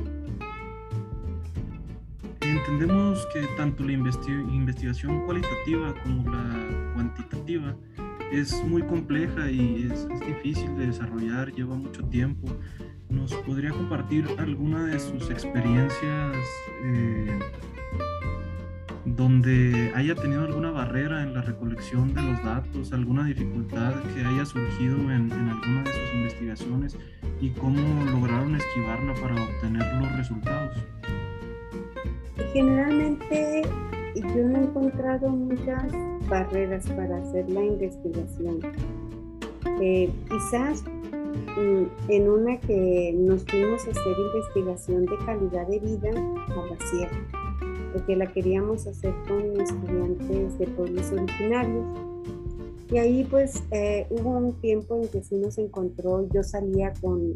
Entendemos 2.41 3.25
que 3.33 3.41
tanto 3.55 3.83
la 3.83 3.93
investigación 3.93 5.25
cualitativa 5.25 5.93
como 6.03 6.29
la 6.29 6.93
cuantitativa 6.95 7.75
es 8.33 8.61
muy 8.65 8.81
compleja 8.81 9.49
y 9.49 9.89
es, 9.89 10.07
difícil 10.25 10.77
de 10.77 10.87
desarrollar, 10.87 11.53
lleva 11.53 11.75
mucho 11.75 12.03
tiempo 12.05 12.47
¿Nos 13.09 13.33
podría 13.33 13.71
compartir 13.71 14.27
alguna 14.37 14.85
de 14.85 14.99
sus 14.99 15.29
experiencias 15.29 16.35
eh, 16.83 17.39
donde 19.15 19.91
haya 19.95 20.15
tenido 20.15 20.43
alguna 20.43 20.71
barrera 20.71 21.23
en 21.23 21.33
la 21.33 21.41
recolección 21.41 22.13
de 22.13 22.21
los 22.21 22.43
datos, 22.43 22.91
alguna 22.91 23.25
dificultad 23.25 23.93
que 24.13 24.25
haya 24.25 24.45
surgido 24.45 24.97
en, 24.97 25.31
en 25.31 25.49
alguna 25.49 25.83
de 25.83 25.91
sus 25.91 26.13
investigaciones 26.15 26.97
y 27.39 27.51
cómo 27.51 27.79
lograron 28.11 28.55
esquivarla 28.55 29.13
para 29.21 29.35
obtener 29.43 30.01
los 30.01 30.17
resultados? 30.17 30.77
Generalmente 32.51 33.61
yo 34.15 34.43
no 34.47 34.59
he 34.59 34.63
encontrado 34.63 35.29
muchas 35.29 35.85
barreras 36.27 36.85
para 36.89 37.17
hacer 37.17 37.49
la 37.49 37.63
investigación. 37.63 38.59
Eh, 39.81 40.11
quizás 40.29 40.83
en 42.07 42.29
una 42.29 42.57
que 42.57 43.13
nos 43.17 43.43
fuimos 43.45 43.85
a 43.87 43.91
hacer 43.91 44.15
investigación 44.33 45.05
de 45.05 45.17
calidad 45.25 45.67
de 45.67 45.79
vida 45.79 46.09
a 46.09 46.65
la 46.65 46.87
sierra, 46.87 47.46
porque 47.97 48.15
la 48.15 48.31
queríamos 48.31 48.85
hacer 48.85 49.11
con 49.27 49.59
estudiantes 49.59 50.59
de 50.59 50.67
pueblos 50.67 51.11
originarios. 51.11 51.85
Y 52.91 52.97
ahí 52.99 53.27
pues 53.29 53.63
eh, 53.71 54.05
hubo 54.11 54.37
un 54.37 54.53
tiempo 54.61 55.01
en 55.01 55.07
que 55.09 55.23
sí 55.23 55.35
nos 55.35 55.57
encontró, 55.57 56.29
yo 56.31 56.43
salía 56.43 56.93
con, 57.01 57.33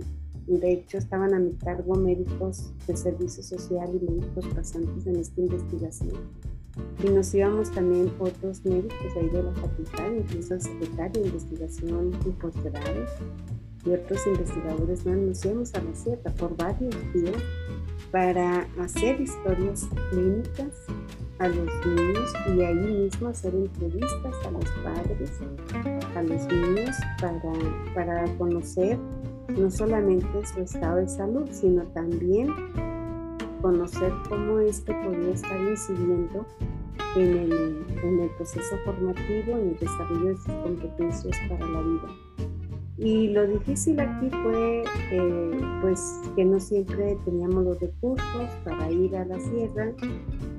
de 0.48 0.72
hecho 0.72 1.00
estaban 1.00 1.34
a 1.34 1.40
mi 1.40 1.54
cargo 1.54 1.96
médicos 1.96 2.72
de 2.86 2.96
servicio 2.96 3.42
social 3.42 3.90
y 3.90 4.06
médicos 4.06 4.46
pasantes 4.54 5.08
en 5.08 5.16
esta 5.16 5.42
investigación. 5.42 6.14
Y 7.04 7.10
nos 7.10 7.34
íbamos 7.34 7.72
también 7.72 8.12
otros 8.20 8.64
médicos 8.64 9.08
ahí 9.20 9.30
de 9.30 9.44
la 9.44 9.52
facultad, 9.54 10.12
incluso 10.16 10.54
el 10.54 10.62
secretario 10.62 11.24
de 11.24 11.28
investigación 11.28 12.12
y 12.26 12.30
posgrado 12.30 13.06
y 13.84 13.90
otros 13.90 14.28
investigadores 14.28 15.06
no 15.08 15.16
nos 15.16 15.44
íbamos 15.44 15.74
a 15.74 15.84
la 15.84 15.96
sierra 15.96 16.32
por 16.38 16.56
varios 16.56 16.96
días 17.14 17.42
para 18.12 18.68
hacer 18.80 19.22
historias 19.22 19.88
clínicas 20.10 20.86
a 21.40 21.48
los 21.48 21.86
niños 21.86 22.34
y 22.56 22.62
ahí 22.62 22.76
mismo 22.76 23.30
hacer 23.30 23.56
entrevistas 23.56 24.36
a 24.46 24.52
los 24.52 24.66
padres, 24.84 25.40
a 26.16 26.22
los 26.22 26.46
niños 26.48 26.96
para, 27.20 27.52
para 27.96 28.26
conocer 28.38 29.00
no 29.58 29.72
solamente 29.72 30.46
su 30.46 30.62
estado 30.62 30.98
de 30.98 31.08
salud, 31.08 31.48
sino 31.52 31.84
también 31.94 32.48
conocer 33.62 34.12
cómo 34.30 34.60
esto 34.60 34.94
podría 35.04 35.34
estar 35.34 35.60
incidiendo 35.60 36.46
en 37.16 37.38
el, 37.38 37.86
en 38.04 38.20
el 38.20 38.30
proceso 38.32 38.78
formativo, 38.86 39.58
en 39.58 39.70
el 39.70 39.78
desarrollo 39.80 40.30
de 40.30 40.38
sus 40.38 40.54
competencias 40.64 41.38
para 41.50 41.68
la 41.68 41.82
vida. 41.82 42.31
Y 43.04 43.30
lo 43.30 43.48
difícil 43.48 44.00
aquí 44.00 44.30
fue 44.44 44.84
eh, 45.12 45.62
pues 45.82 46.20
que 46.36 46.46
no 46.46 46.60
siempre 46.60 47.18
teníamos 47.26 47.64
los 47.64 47.80
recursos 47.80 48.48
para 48.64 48.92
ir 48.92 49.16
a 49.16 49.26
la 49.26 49.40
sierra 49.40 49.92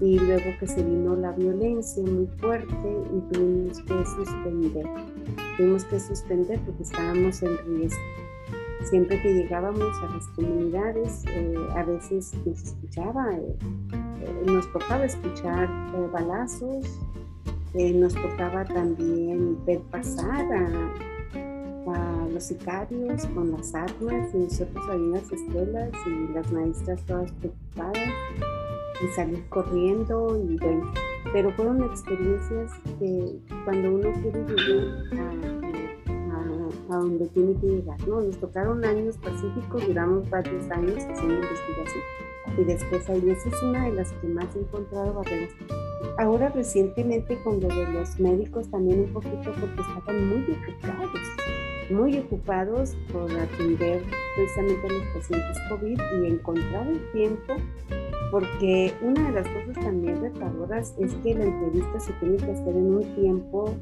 y 0.01 0.19
luego 0.19 0.51
que 0.59 0.67
se 0.67 0.83
vino 0.83 1.15
la 1.15 1.31
violencia 1.31 2.03
muy 2.03 2.27
fuerte 2.39 2.97
y 3.15 3.33
tuvimos 3.33 3.79
que 3.83 4.05
suspender. 4.05 4.85
Tuvimos 5.57 5.85
que 5.85 6.01
suspender 6.01 6.59
porque 6.67 6.83
estábamos 6.83 7.41
en 7.45 7.57
riesgo. 7.59 8.03
Siempre 8.91 9.23
que 9.23 9.35
llegábamos 9.35 9.97
a 10.03 10.13
las 10.13 10.27
comunidades, 10.31 11.23
eh, 11.29 11.55
a 11.77 11.85
veces 11.85 12.35
nos 12.45 12.61
escuchaba, 12.61 13.37
eh, 13.37 13.57
nos 14.47 14.71
tocaba 14.73 15.05
escuchar 15.05 15.69
balazos, 16.13 16.99
nos 17.73 18.15
tocaba 18.15 18.65
también 18.65 19.65
ver 19.65 19.79
pasar 19.93 20.53
a 20.53 21.12
los 22.43 22.49
sicarios 22.49 23.25
con 23.35 23.53
las 23.53 23.73
armas 23.73 24.35
y 24.35 24.39
nosotros 24.39 24.85
ahí 24.91 24.97
en 24.97 25.13
las 25.13 25.31
escuelas 25.31 25.91
y 26.07 26.33
las 26.33 26.51
maestras 26.51 27.01
todas 27.07 27.31
preocupadas 27.33 28.09
y 29.01 29.07
salir 29.15 29.49
corriendo 29.49 30.37
y 30.37 30.57
bueno, 30.57 30.93
pero 31.33 31.53
fueron 31.53 31.85
experiencias 31.85 32.73
que 32.99 33.39
cuando 33.65 33.95
uno 33.95 34.13
quiere 34.21 34.45
llegar 34.45 35.37
a, 36.91 36.95
a, 36.95 36.99
donde 36.99 37.27
tiene 37.29 37.55
que 37.61 37.67
llegar, 37.67 38.09
¿no? 38.09 38.21
Nos 38.21 38.37
tocaron 38.39 38.85
años 38.85 39.17
pacíficos, 39.19 39.87
duramos 39.87 40.29
varios 40.29 40.69
años 40.71 40.99
haciendo 40.99 41.35
investigación 41.35 42.03
y 42.59 42.65
después 42.65 43.09
ahí 43.09 43.31
esa 43.31 43.49
es 43.49 43.63
una 43.63 43.85
de 43.85 43.93
las 43.93 44.13
que 44.15 44.27
más 44.27 44.57
he 44.57 44.59
encontrado 44.59 45.15
barreras. 45.15 45.51
Ahora 46.19 46.49
recientemente 46.49 47.41
con 47.45 47.61
lo 47.61 47.69
de 47.69 47.87
los 47.93 48.19
médicos 48.19 48.69
también 48.69 49.01
un 49.01 49.13
poquito 49.13 49.53
porque 49.61 49.81
estaban 49.81 50.29
muy 50.29 50.43
ocupados 50.43 51.32
muy 51.93 52.19
ocupados 52.19 52.97
por 53.13 53.31
atender 53.31 54.03
precisamente 54.37 54.87
a 54.87 54.93
los 54.93 55.07
pacientes 55.15 55.59
COVID 55.69 56.01
y 56.21 56.27
encontrar 56.27 56.87
el 56.87 57.13
tiempo, 57.13 57.57
porque 58.31 58.93
una 59.03 59.29
de 59.29 59.33
las 59.33 59.49
cosas 59.49 59.85
también 59.85 60.21
retadoras 60.21 60.95
es 60.99 61.15
que 61.17 61.35
la 61.35 61.45
entrevista 61.45 62.01
se 62.01 62.13
tiene 62.15 62.37
que 62.39 62.51
hacer 62.51 62.75
en 62.75 62.95
un 62.97 63.15
tiempo 63.15 63.75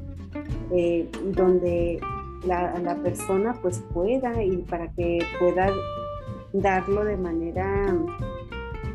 eh, 0.71 1.09
donde 1.35 1.99
la, 2.45 2.95
persona 3.03 3.53
pues 3.61 3.83
pueda 3.93 4.43
y 4.43 4.57
para 4.57 4.91
que 4.93 5.19
pueda 5.39 5.69
darlo 6.53 7.05
de 7.05 7.17
manera 7.17 7.95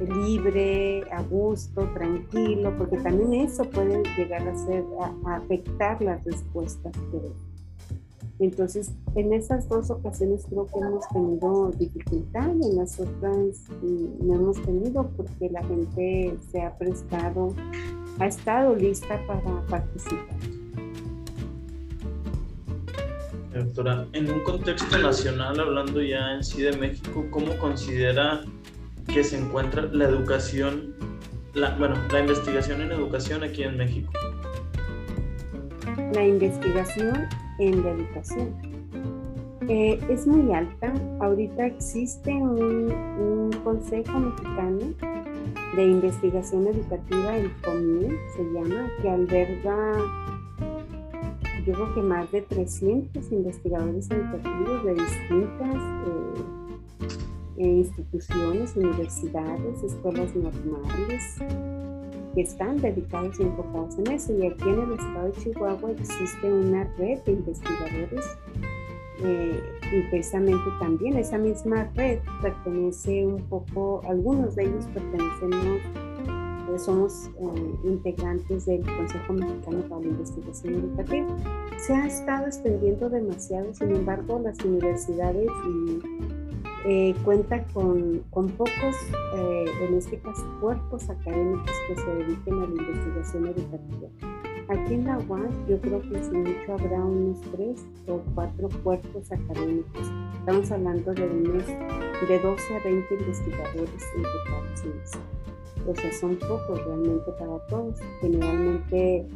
libre, 0.00 1.04
a 1.10 1.22
gusto, 1.22 1.88
tranquilo, 1.94 2.74
porque 2.76 2.98
también 2.98 3.32
eso 3.32 3.64
puede 3.64 4.02
llegar 4.16 4.46
a, 4.46 4.56
ser, 4.56 4.84
a, 5.00 5.36
afectar 5.36 6.02
las 6.02 6.22
respuestas 6.24 6.92
que 7.10 7.20
entonces, 8.38 8.92
en 9.14 9.32
esas 9.32 9.66
dos 9.68 9.90
ocasiones 9.90 10.44
creo 10.48 10.66
que 10.66 10.78
hemos 10.78 11.08
tenido 11.08 11.70
dificultad, 11.78 12.50
en 12.50 12.76
las 12.76 13.00
otras 13.00 13.64
mm, 13.82 14.26
no 14.26 14.34
hemos 14.34 14.62
tenido 14.62 15.08
porque 15.16 15.48
la 15.50 15.64
gente 15.64 16.36
se 16.52 16.60
ha 16.60 16.76
prestado, 16.76 17.54
ha 18.18 18.26
estado 18.26 18.76
lista 18.76 19.18
para 19.26 19.62
participar. 19.66 20.36
Doctora, 23.54 24.06
en 24.12 24.30
un 24.30 24.40
contexto 24.40 24.98
nacional, 24.98 25.58
hablando 25.58 26.02
ya 26.02 26.34
en 26.34 26.44
sí 26.44 26.60
de 26.60 26.76
México, 26.76 27.24
¿cómo 27.30 27.56
considera 27.56 28.44
que 29.06 29.24
se 29.24 29.38
encuentra 29.38 29.88
la 29.92 30.04
educación, 30.04 30.94
la, 31.54 31.74
bueno, 31.78 31.96
la 32.12 32.20
investigación 32.20 32.82
en 32.82 32.92
educación 32.92 33.42
aquí 33.42 33.62
en 33.62 33.78
México? 33.78 34.12
La 36.12 36.26
investigación 36.26 37.26
en 37.58 37.82
la 37.82 37.90
educación. 37.90 38.54
Eh, 39.68 39.98
es 40.08 40.26
muy 40.26 40.52
alta. 40.52 40.92
Ahorita 41.20 41.66
existe 41.66 42.32
un, 42.32 43.50
Consejo 43.64 44.20
Mexicano 44.20 44.78
de 45.74 45.84
Investigación 45.84 46.68
Educativa, 46.68 47.36
el 47.36 47.50
COMIE 47.62 48.16
se 48.36 48.44
llama, 48.52 48.88
que 49.02 49.08
alberga, 49.08 49.96
yo 51.66 51.72
creo 51.72 51.94
que 51.94 52.00
más 52.00 52.30
de 52.30 52.42
300 52.42 53.32
investigadores 53.32 54.08
educativos 54.08 54.84
de 54.84 54.94
distintas 54.94 55.76
eh, 57.56 57.66
instituciones, 57.66 58.76
universidades, 58.76 59.82
escuelas 59.82 60.34
normales, 60.36 61.38
que 62.36 62.42
están 62.42 62.76
dedicados 62.76 63.40
y 63.40 63.44
enfocados 63.44 63.98
en 63.98 64.12
eso. 64.12 64.32
Y 64.34 64.46
aquí 64.46 64.68
en 64.68 64.80
el 64.80 64.92
estado 64.92 65.26
de 65.26 65.32
Chihuahua 65.32 65.90
existe 65.92 66.52
una 66.52 66.84
red 66.98 67.18
de 67.22 67.32
investigadores 67.32 68.38
eh, 69.24 69.60
y 69.90 70.10
precisamente 70.10 70.64
también 70.78 71.16
esa 71.16 71.38
misma 71.38 71.90
red 71.94 72.18
pertenece 72.42 73.26
un 73.26 73.42
poco, 73.48 74.02
algunos 74.06 74.54
de 74.54 74.64
ellos 74.64 74.84
pertenecemos 74.92 75.80
somos 76.78 77.30
eh, 77.38 77.74
integrantes 77.84 78.66
del 78.66 78.82
Consejo 78.82 79.32
Mexicano 79.32 79.82
para 79.88 80.00
la 80.02 80.08
Investigación 80.08 80.74
Educativa. 80.74 81.26
Se 81.78 81.94
ha 81.94 82.06
estado 82.06 82.46
extendiendo 82.46 83.08
demasiado, 83.08 83.72
sin 83.74 83.94
embargo, 83.94 84.40
las 84.42 84.58
universidades 84.64 85.48
eh, 86.86 87.14
cuentan 87.24 87.64
con, 87.72 88.20
con 88.30 88.48
pocos, 88.50 88.96
eh, 89.34 89.64
en 89.82 89.94
este 89.94 90.18
caso, 90.20 90.44
cuerpos 90.60 91.08
académicos 91.10 91.72
que 91.88 91.96
se 91.96 92.14
dediquen 92.14 92.54
a 92.54 92.66
la 92.66 92.82
investigación 92.82 93.46
educativa. 93.46 94.08
Aquí 94.68 94.94
en 94.94 95.04
la 95.04 95.18
UAS 95.18 95.54
yo 95.68 95.80
creo 95.80 96.00
que 96.02 96.22
sin 96.24 96.42
mucho 96.42 96.72
habrá 96.72 97.04
unos 97.04 97.40
tres 97.52 97.84
o 98.08 98.20
cuatro 98.34 98.68
cuerpos 98.82 99.30
académicos. 99.30 100.10
Estamos 100.38 100.70
hablando 100.72 101.14
de 101.14 101.26
unos 101.26 101.66
de 101.66 102.38
12 102.38 102.74
a 102.74 102.82
20 102.82 103.14
investigadores 103.14 104.02
en 104.16 104.22
total 104.22 104.56
o 105.88 105.94
sea, 105.94 106.12
son 106.12 106.36
pocos 106.36 106.84
realmente 106.84 107.30
para 107.38 107.58
todos. 107.68 107.96
Generalmente, 108.20 109.26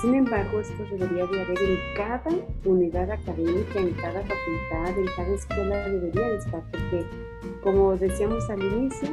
sin 0.00 0.14
embargo, 0.14 0.60
esto 0.60 0.84
debería 0.90 1.26
de 1.26 1.40
haber 1.40 1.58
en 1.58 1.78
cada 1.96 2.30
unidad 2.64 3.10
académica, 3.10 3.80
en 3.80 3.92
cada 3.94 4.20
facultad, 4.20 4.98
en 4.98 5.06
cada 5.16 5.34
escuela 5.34 5.88
debería 5.88 6.28
de 6.28 6.36
estar, 6.36 6.62
porque 6.70 7.06
como 7.62 7.96
decíamos 7.96 8.48
al 8.50 8.62
inicio, 8.62 9.08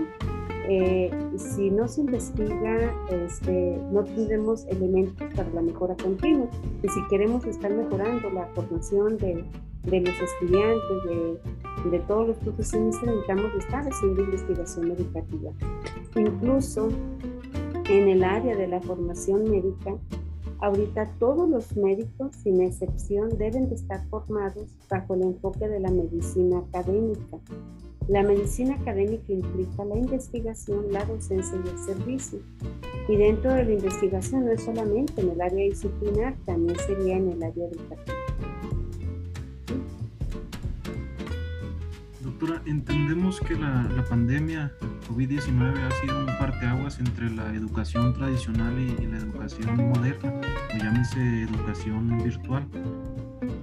eh, 0.72 1.10
si 1.36 1.72
no 1.72 1.88
se 1.88 2.02
investiga, 2.02 2.94
este, 3.10 3.80
no 3.92 4.04
tendremos 4.04 4.66
elementos 4.68 5.28
para 5.34 5.50
la 5.50 5.62
mejora 5.62 5.96
continua. 5.96 6.48
Y 6.84 6.88
si 6.90 7.08
queremos 7.10 7.44
estar 7.46 7.72
mejorando 7.72 8.30
la 8.30 8.46
formación 8.54 9.18
de, 9.18 9.44
de 9.86 10.02
los 10.02 10.14
estudiantes, 10.20 11.04
de, 11.08 11.90
de, 11.90 12.00
todos 12.02 12.28
los 12.28 12.38
profesionistas, 12.38 13.04
necesitamos 13.04 13.52
estar 13.58 13.88
haciendo 13.88 14.22
investigación 14.22 14.92
educativa. 14.92 15.52
Incluso 16.16 16.90
en 17.90 18.08
el 18.08 18.24
área 18.24 18.56
de 18.56 18.68
la 18.68 18.80
formación 18.82 19.50
médica, 19.50 19.98
ahorita 20.60 21.12
todos 21.20 21.50
los 21.50 21.76
médicos, 21.76 22.36
sin 22.44 22.62
excepción, 22.62 23.30
deben 23.38 23.68
de 23.70 23.76
estar 23.76 24.08
formados 24.10 24.76
bajo 24.90 25.16
el 25.16 25.24
enfoque 25.24 25.68
de 25.68 25.80
la 25.80 25.90
medicina 25.90 26.60
académica. 26.60 27.40
La 28.08 28.24
medicina 28.24 28.76
académica 28.76 29.34
implica 29.34 29.86
la 29.86 29.98
investigación, 29.98 30.92
la 30.92 31.04
docencia 31.06 31.60
y 31.64 31.70
el 31.70 31.80
servicio. 31.80 32.40
Y 33.08 33.16
dentro 33.16 33.54
de 33.54 33.66
la 33.66 33.72
investigación 33.72 34.46
no 34.46 34.52
es 34.52 34.64
solamente 34.64 35.22
en 35.22 35.30
el 35.30 35.42
área 35.42 35.66
disciplinar, 35.66 36.36
también 36.46 36.78
sería 36.80 37.18
en 37.18 37.30
el 37.32 37.44
área 37.44 37.68
educativa. 37.68 38.29
Doctora, 42.40 42.62
entendemos 42.68 43.38
que 43.42 43.54
la, 43.54 43.84
la 43.98 44.06
pandemia 44.06 44.72
COVID-19 45.10 45.76
ha 45.78 45.92
sido 46.00 46.20
un 46.20 46.26
parteaguas 46.40 46.98
entre 47.00 47.30
la 47.32 47.54
educación 47.54 48.14
tradicional 48.14 48.80
y, 48.80 49.08
la 49.08 49.18
educación 49.18 49.90
moderna, 49.90 50.40
o 50.74 50.78
llámese 50.78 51.44
educación 51.44 52.18
virtual. 52.24 52.66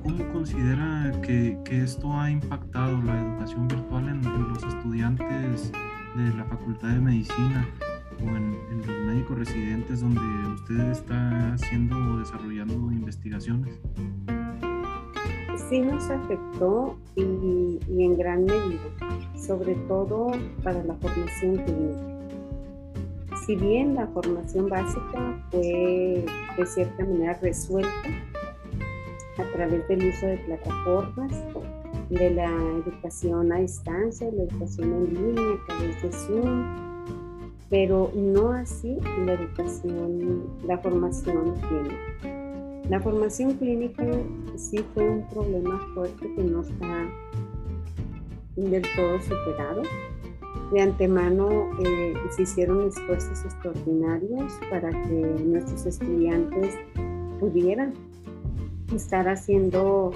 ¿Cómo 0.03 0.29
considera 0.31 1.11
que, 1.23 1.59
que, 1.65 1.85
esto 1.85 2.21
ha 2.21 2.31
impactado 2.31 3.01
la 3.01 3.19
educación 3.19 3.67
virtual 3.67 4.11
en, 4.11 4.21
los 4.23 4.63
estudiantes 4.63 5.73
de 6.15 6.35
la 6.37 6.45
Facultad 6.45 6.89
de 6.89 7.01
Medicina 7.01 7.67
o 8.21 8.29
en, 8.29 8.59
en, 8.73 8.87
los 8.87 9.07
médicos 9.07 9.39
residentes 9.39 10.03
donde 10.03 10.21
usted 10.53 10.91
está 10.91 11.55
haciendo 11.55 11.97
o 11.97 12.19
desarrollando 12.19 12.93
investigaciones? 12.93 13.81
Sí 15.69 15.81
nos 15.81 16.09
afectó 16.11 16.97
y, 17.17 17.79
en 17.89 18.17
gran 18.17 18.45
medida, 18.45 18.81
sobre 19.37 19.75
todo 19.89 20.33
para 20.63 20.83
la 20.85 20.95
formación 20.95 21.57
clínica 21.57 22.17
si 23.47 23.55
bien 23.55 23.95
la 23.95 24.09
formación 24.09 24.69
básica 24.69 25.45
fue 25.53 26.25
de 26.59 26.67
cierta 26.67 27.05
manera 27.05 27.39
resuelta 27.41 28.09
a 29.39 29.53
través 29.53 29.87
del 29.87 30.09
uso 30.09 30.27
de 30.27 30.39
plataformas, 30.39 31.33
de 32.11 32.31
la 32.31 32.51
educación 32.85 33.53
a 33.53 33.59
distancia, 33.59 34.29
la 34.33 34.43
educación 34.43 34.93
en 34.93 35.15
línea 35.15 35.53
a 35.53 35.67
través 35.67 36.03
de 36.03 36.13
Zoom, 36.13 36.77
pero 37.71 38.11
no 38.17 38.51
así 38.51 38.99
la 39.25 39.35
educación, 39.35 40.43
la 40.67 40.79
formación 40.79 41.55
clínica. 41.61 42.36
La 42.89 43.01
formación 43.01 43.55
clínica 43.55 44.05
sí 44.57 44.79
fue 44.95 45.09
un 45.09 45.29
problema 45.29 45.77
fuerte 45.93 46.33
que 46.37 46.43
no 46.45 46.61
está 46.61 47.09
del 48.55 48.83
todo 48.95 49.21
superado. 49.23 49.83
De 50.73 50.81
antemano 50.81 51.71
eh, 51.85 52.15
se 52.37 52.43
hicieron 52.43 52.87
esfuerzos 52.87 53.45
extraordinarios 53.45 54.53
para 54.71 54.91
que 54.91 55.43
nuestros 55.45 55.85
estudiantes 55.85 56.77
pudieran 57.41 57.93
estar 58.95 59.29
haciendo 59.29 60.13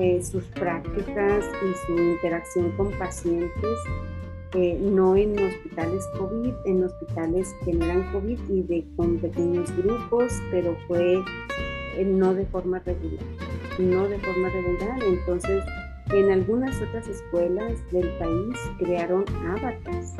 eh, 0.00 0.22
sus 0.22 0.44
prácticas 0.44 1.44
y 1.44 1.86
su 1.86 1.98
interacción 1.98 2.70
con 2.72 2.90
pacientes, 2.92 3.78
eh, 4.54 4.78
no 4.80 5.14
en 5.14 5.38
hospitales 5.38 6.06
COVID, 6.18 6.54
en 6.64 6.84
hospitales 6.84 7.54
que 7.66 7.74
no 7.74 7.84
eran 7.84 8.12
COVID 8.12 8.38
y 8.48 8.62
de, 8.62 8.86
con 8.96 9.18
pequeños 9.18 9.70
grupos, 9.76 10.32
pero 10.50 10.74
fue 10.86 11.22
no 12.04 12.34
de 12.34 12.46
forma 12.46 12.78
regular, 12.80 13.24
no 13.78 14.08
de 14.08 14.18
forma 14.18 14.48
regular. 14.48 15.02
Entonces, 15.02 15.64
en 16.10 16.30
algunas 16.30 16.80
otras 16.80 17.06
escuelas 17.08 17.72
del 17.92 18.08
país 18.18 18.56
crearon 18.78 19.24
avatars 19.46 20.14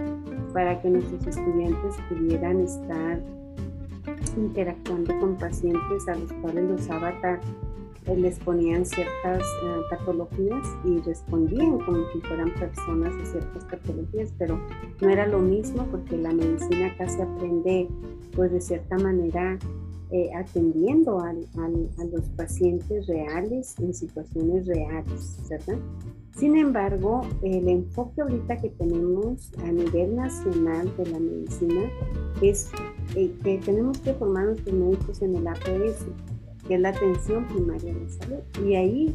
para 0.52 0.80
que 0.80 0.90
nuestros 0.90 1.26
estudiantes 1.26 1.96
pudieran 2.08 2.60
estar 2.60 3.20
interactuando 4.36 5.18
con 5.18 5.36
pacientes 5.36 6.08
a 6.08 6.14
los 6.14 6.32
cuales 6.34 6.64
los 6.64 6.90
avatars 6.90 7.44
eh, 8.06 8.16
les 8.16 8.38
ponían 8.38 8.84
ciertas 8.84 9.42
eh, 9.42 9.80
patologías 9.90 10.66
y 10.84 10.98
respondían 11.00 11.78
como 11.78 11.98
si 12.12 12.20
fueran 12.20 12.52
personas 12.54 13.14
a 13.14 13.26
ciertas 13.26 13.64
patologías, 13.64 14.32
pero 14.38 14.60
no 15.00 15.08
era 15.08 15.26
lo 15.26 15.38
mismo 15.38 15.86
porque 15.90 16.16
la 16.16 16.32
medicina 16.32 16.86
acá 16.88 17.08
se 17.08 17.22
aprende 17.22 17.88
pues 18.34 18.52
de 18.52 18.60
cierta 18.60 18.96
manera 18.98 19.58
eh, 20.10 20.30
atendiendo 20.34 21.20
a 21.20 21.32
los 21.32 22.24
pacientes 22.36 23.06
reales 23.06 23.74
en 23.78 23.92
situaciones 23.92 24.66
reales, 24.66 25.38
¿verdad? 25.48 25.78
Sin 26.38 26.56
embargo, 26.56 27.22
el 27.42 27.68
enfoque 27.68 28.22
ahorita 28.22 28.58
que 28.58 28.68
tenemos 28.70 29.52
a 29.58 29.72
nivel 29.72 30.14
nacional 30.14 30.96
de 30.96 31.06
la 31.06 31.18
medicina 31.18 31.90
es 32.40 32.70
eh, 33.16 33.34
que 33.42 33.58
tenemos 33.58 33.98
que 33.98 34.14
formar 34.14 34.46
nuestros 34.46 34.74
médicos 34.74 35.20
en 35.22 35.34
el 35.34 35.46
APS, 35.48 36.06
que 36.68 36.74
es 36.76 36.80
la 36.80 36.90
atención 36.90 37.44
primaria 37.48 37.92
de 37.92 38.08
salud. 38.08 38.38
Y 38.64 38.76
ahí 38.76 39.14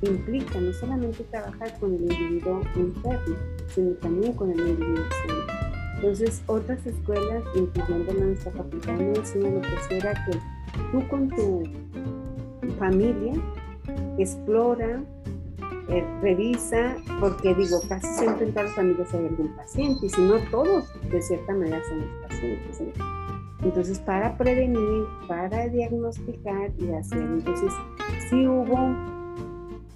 implica 0.00 0.60
no 0.60 0.72
solamente 0.72 1.24
trabajar 1.24 1.78
con 1.78 1.94
el 1.94 2.02
individuo 2.02 2.62
enfermo, 2.74 3.36
sino 3.74 3.90
también 3.96 4.32
con 4.32 4.50
el 4.50 4.58
individuo 4.58 5.04
sano. 5.26 5.71
Entonces, 6.02 6.42
otras 6.48 6.84
escuelas, 6.84 7.44
incluyendo 7.54 8.12
nuestra 8.14 8.50
facultad 8.50 8.94
de 8.94 9.04
medicina, 9.04 9.50
lo 9.50 9.60
que 9.60 9.96
era 9.96 10.12
que 10.26 10.32
tú 10.90 11.08
con 11.08 11.28
tu 11.28 11.62
familia 12.76 13.34
explora, 14.18 15.00
eh, 15.88 16.04
revisa, 16.20 16.96
porque 17.20 17.54
digo, 17.54 17.80
casi 17.88 18.08
siempre 18.18 18.46
en 18.46 18.52
todas 18.52 18.66
las 18.66 18.74
familias 18.74 19.14
hay 19.14 19.26
algún 19.26 19.54
paciente, 19.54 20.06
y 20.06 20.08
si 20.08 20.20
no 20.22 20.38
todos, 20.50 20.92
de 21.08 21.22
cierta 21.22 21.52
manera 21.52 21.80
somos 21.88 22.06
pacientes. 22.26 22.82
Entonces, 23.62 24.00
para 24.00 24.36
prevenir, 24.36 25.04
para 25.28 25.68
diagnosticar 25.68 26.72
y 26.78 26.90
hacer, 26.94 27.20
entonces, 27.20 27.72
sí 28.28 28.44
hubo 28.48 28.92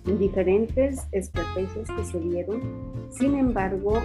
diferentes 0.05 1.05
estrategias 1.11 1.91
que 1.91 2.05
se 2.05 2.21
dieron, 2.21 2.63
sin 3.11 3.35
embargo, 3.35 4.01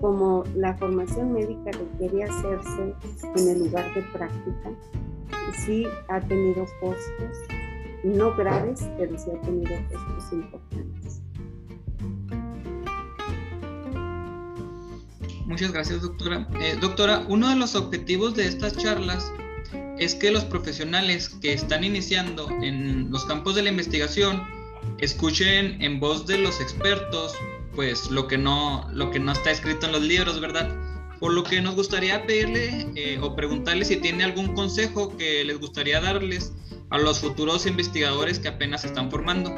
como 0.00 0.44
la 0.54 0.76
formación 0.76 1.32
médica 1.32 1.70
requiere 1.72 2.24
hacerse 2.24 2.94
en 3.36 3.48
el 3.48 3.58
lugar 3.58 3.92
de 3.94 4.02
práctica, 4.02 4.70
sí 5.64 5.86
ha 6.08 6.20
tenido 6.20 6.66
costos, 6.80 7.38
no 8.04 8.34
graves, 8.36 8.88
pero 8.96 9.18
sí 9.18 9.30
ha 9.30 9.40
tenido 9.40 9.74
costos 9.90 10.32
importantes. 10.32 11.22
Muchas 15.46 15.72
gracias, 15.72 16.02
doctora. 16.02 16.46
Eh, 16.60 16.76
doctora, 16.80 17.24
uno 17.28 17.48
de 17.48 17.56
los 17.56 17.74
objetivos 17.74 18.34
de 18.34 18.46
estas 18.46 18.76
charlas 18.76 19.32
es 19.98 20.14
que 20.14 20.30
los 20.30 20.44
profesionales 20.44 21.30
que 21.40 21.52
están 21.52 21.84
iniciando 21.84 22.48
en 22.62 23.10
los 23.10 23.24
campos 23.24 23.54
de 23.54 23.62
la 23.62 23.70
investigación 23.70 24.42
escuchen 24.98 25.80
en 25.82 26.00
voz 26.00 26.26
de 26.26 26.38
los 26.38 26.60
expertos 26.60 27.34
pues 27.78 28.10
lo 28.10 28.26
que 28.26 28.36
no, 28.36 28.88
lo 28.92 29.12
que 29.12 29.20
no 29.20 29.30
está 29.30 29.52
escrito 29.52 29.86
en 29.86 29.92
los 29.92 30.02
libros, 30.02 30.40
¿verdad? 30.40 30.68
Por 31.20 31.32
lo 31.32 31.44
que 31.44 31.62
nos 31.62 31.76
gustaría 31.76 32.26
pedirle 32.26 32.88
eh, 32.96 33.20
o 33.22 33.36
preguntarle 33.36 33.84
si 33.84 33.98
tiene 33.98 34.24
algún 34.24 34.52
consejo 34.52 35.16
que 35.16 35.44
les 35.44 35.60
gustaría 35.60 36.00
darles 36.00 36.52
a 36.90 36.98
los 36.98 37.20
futuros 37.20 37.66
investigadores 37.66 38.40
que 38.40 38.48
apenas 38.48 38.80
se 38.80 38.88
están 38.88 39.12
formando. 39.12 39.54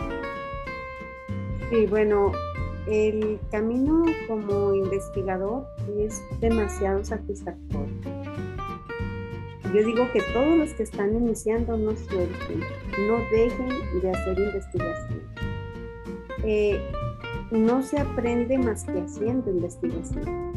Sí, 1.71 1.87
bueno, 1.87 2.33
el 2.87 3.41
camino 3.51 4.05
como 4.29 4.75
investigador 4.75 5.67
es 5.99 6.21
demasiado 6.41 7.03
satisfactorio. 7.03 7.89
Yo 9.73 9.83
digo 9.83 10.13
que 10.13 10.21
todos 10.35 10.59
los 10.59 10.75
que 10.75 10.83
están 10.83 11.15
iniciando 11.15 11.75
no 11.75 11.93
suelten, 11.97 12.61
no 13.09 13.17
dejen 13.31 14.03
de 14.03 14.11
hacer 14.11 14.39
investigación. 14.39 15.23
Eh, 16.45 16.83
no 17.51 17.83
se 17.83 17.99
aprende 17.99 18.59
más 18.59 18.85
que 18.85 19.01
haciendo 19.01 19.51
investigación. 19.51 20.53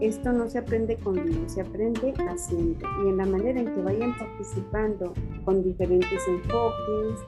Esto 0.00 0.32
no 0.32 0.48
se 0.48 0.58
aprende 0.58 0.96
con 0.96 1.14
libros, 1.14 1.52
se 1.52 1.60
aprende 1.60 2.14
haciendo. 2.28 2.86
Y 3.04 3.10
en 3.10 3.18
la 3.18 3.26
manera 3.26 3.60
en 3.60 3.66
que 3.66 3.82
vayan 3.82 4.16
participando 4.16 5.12
con 5.44 5.62
diferentes 5.62 6.20
enfoques, 6.26 7.20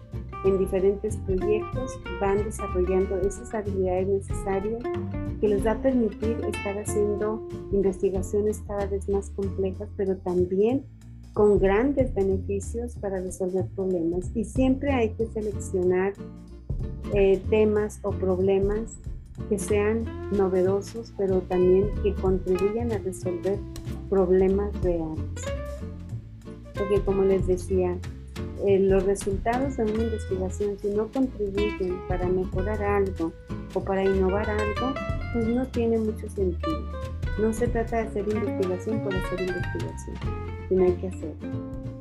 en 0.44 0.59
diferentes 0.59 1.16
proyectos, 1.18 2.00
van 2.20 2.38
desarrollando 2.38 3.16
esas 3.20 3.52
habilidades 3.55 4.09
necesarias 4.09 4.83
que 5.40 5.48
les 5.48 5.64
va 5.64 5.72
a 5.72 5.83
permitir 5.83 6.38
estar 6.46 6.78
haciendo 6.78 7.46
investigaciones 7.72 8.62
cada 8.66 8.87
vez 8.87 9.09
más 9.09 9.31
complejas, 9.31 9.88
pero 9.96 10.16
también 10.16 10.85
con 11.35 11.59
grandes 11.59 12.12
beneficios 12.14 12.96
para 12.96 13.20
resolver 13.20 13.66
problemas. 13.76 14.31
Y 14.35 14.44
siempre 14.44 14.92
hay 14.92 15.11
que 15.11 15.26
seleccionar 15.26 16.14
eh, 17.14 17.42
temas 17.51 17.99
o 18.03 18.11
problemas 18.11 18.99
que 19.49 19.59
sean 19.59 20.05
novedosos, 20.33 21.12
pero 21.16 21.40
también 21.42 21.90
que 22.03 22.14
contribuyan 22.14 22.92
a 22.92 22.99
resolver 22.99 23.59
problemas 24.09 24.73
reales. 24.83 25.25
Porque 26.75 27.01
como 27.05 27.23
les 27.25 27.47
decía, 27.47 27.97
eh, 28.66 28.79
los 28.79 29.05
resultados 29.05 29.77
de 29.77 29.85
una 29.85 30.05
investigación, 30.05 30.79
si 30.79 30.88
no 30.88 31.09
contribuyen 31.09 31.99
para 32.09 32.29
mejorar 32.29 32.83
algo 32.83 33.33
o 33.75 33.81
para 33.81 34.05
innovar 34.05 34.49
algo, 34.49 34.95
pues 35.33 35.47
no 35.47 35.66
tiene 35.66 35.99
mucho 35.99 36.29
sentido. 36.29 36.83
No 37.40 37.53
se 37.53 37.66
trata 37.66 37.97
de 37.97 38.09
hacer 38.09 38.29
investigación 38.29 39.01
por 39.01 39.14
hacer 39.14 39.40
investigación, 39.40 40.16
sino 40.68 40.85
hay 40.85 40.92
que 40.92 41.09
hacerlo. 41.09 41.49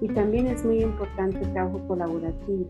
Y 0.01 0.07
también 0.09 0.47
es 0.47 0.65
muy 0.65 0.83
importante 0.83 1.39
el 1.39 1.53
trabajo 1.53 1.79
colaborativo 1.87 2.67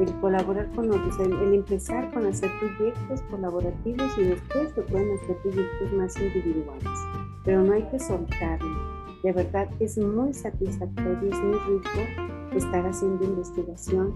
el 0.00 0.12
colaborar 0.20 0.70
con 0.74 0.90
otros, 0.90 1.18
el, 1.20 1.54
empezar 1.54 2.12
con 2.12 2.26
hacer 2.26 2.50
proyectos 2.58 3.20
colaborativos 3.30 4.18
y 4.18 4.24
después 4.24 4.72
se 4.74 4.82
pueden 4.82 5.16
hacer 5.16 5.36
proyectos 5.38 5.92
más 5.92 6.16
individuales. 6.16 6.98
Pero 7.44 7.62
no 7.62 7.72
hay 7.74 7.82
que 7.84 7.98
soltarlo. 7.98 8.90
De 9.22 9.32
verdad 9.32 9.68
es 9.78 9.98
muy 9.98 10.32
satisfactorio, 10.32 11.30
es 11.30 11.40
muy 11.40 11.58
rico 11.58 12.56
estar 12.56 12.86
haciendo 12.86 13.24
investigación 13.24 14.14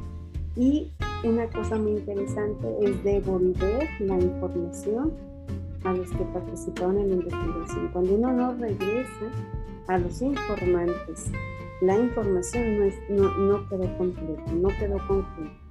y 0.57 0.90
una 1.25 1.47
cosa 1.49 1.77
muy 1.77 1.92
interesante 1.92 2.66
es 2.81 3.05
devolver 3.05 3.88
la 4.01 4.18
información 4.18 5.12
a 5.85 5.92
los 5.92 6.09
que 6.11 6.25
participaron 6.33 6.99
en 6.99 7.09
la 7.09 7.14
investigación. 7.16 7.88
Cuando 7.92 8.14
uno 8.14 8.33
no 8.33 8.55
regresa 8.55 9.27
a 9.88 9.99
los 9.99 10.23
informantes, 10.23 11.31
la 11.83 11.99
información 11.99 12.79
no, 12.79 12.85
es, 12.85 12.94
no, 13.11 13.37
no 13.37 13.68
quedó 13.68 13.99
completa, 13.99 14.53
no 14.53 14.68
quedó 14.68 15.07
concreta. 15.07 15.63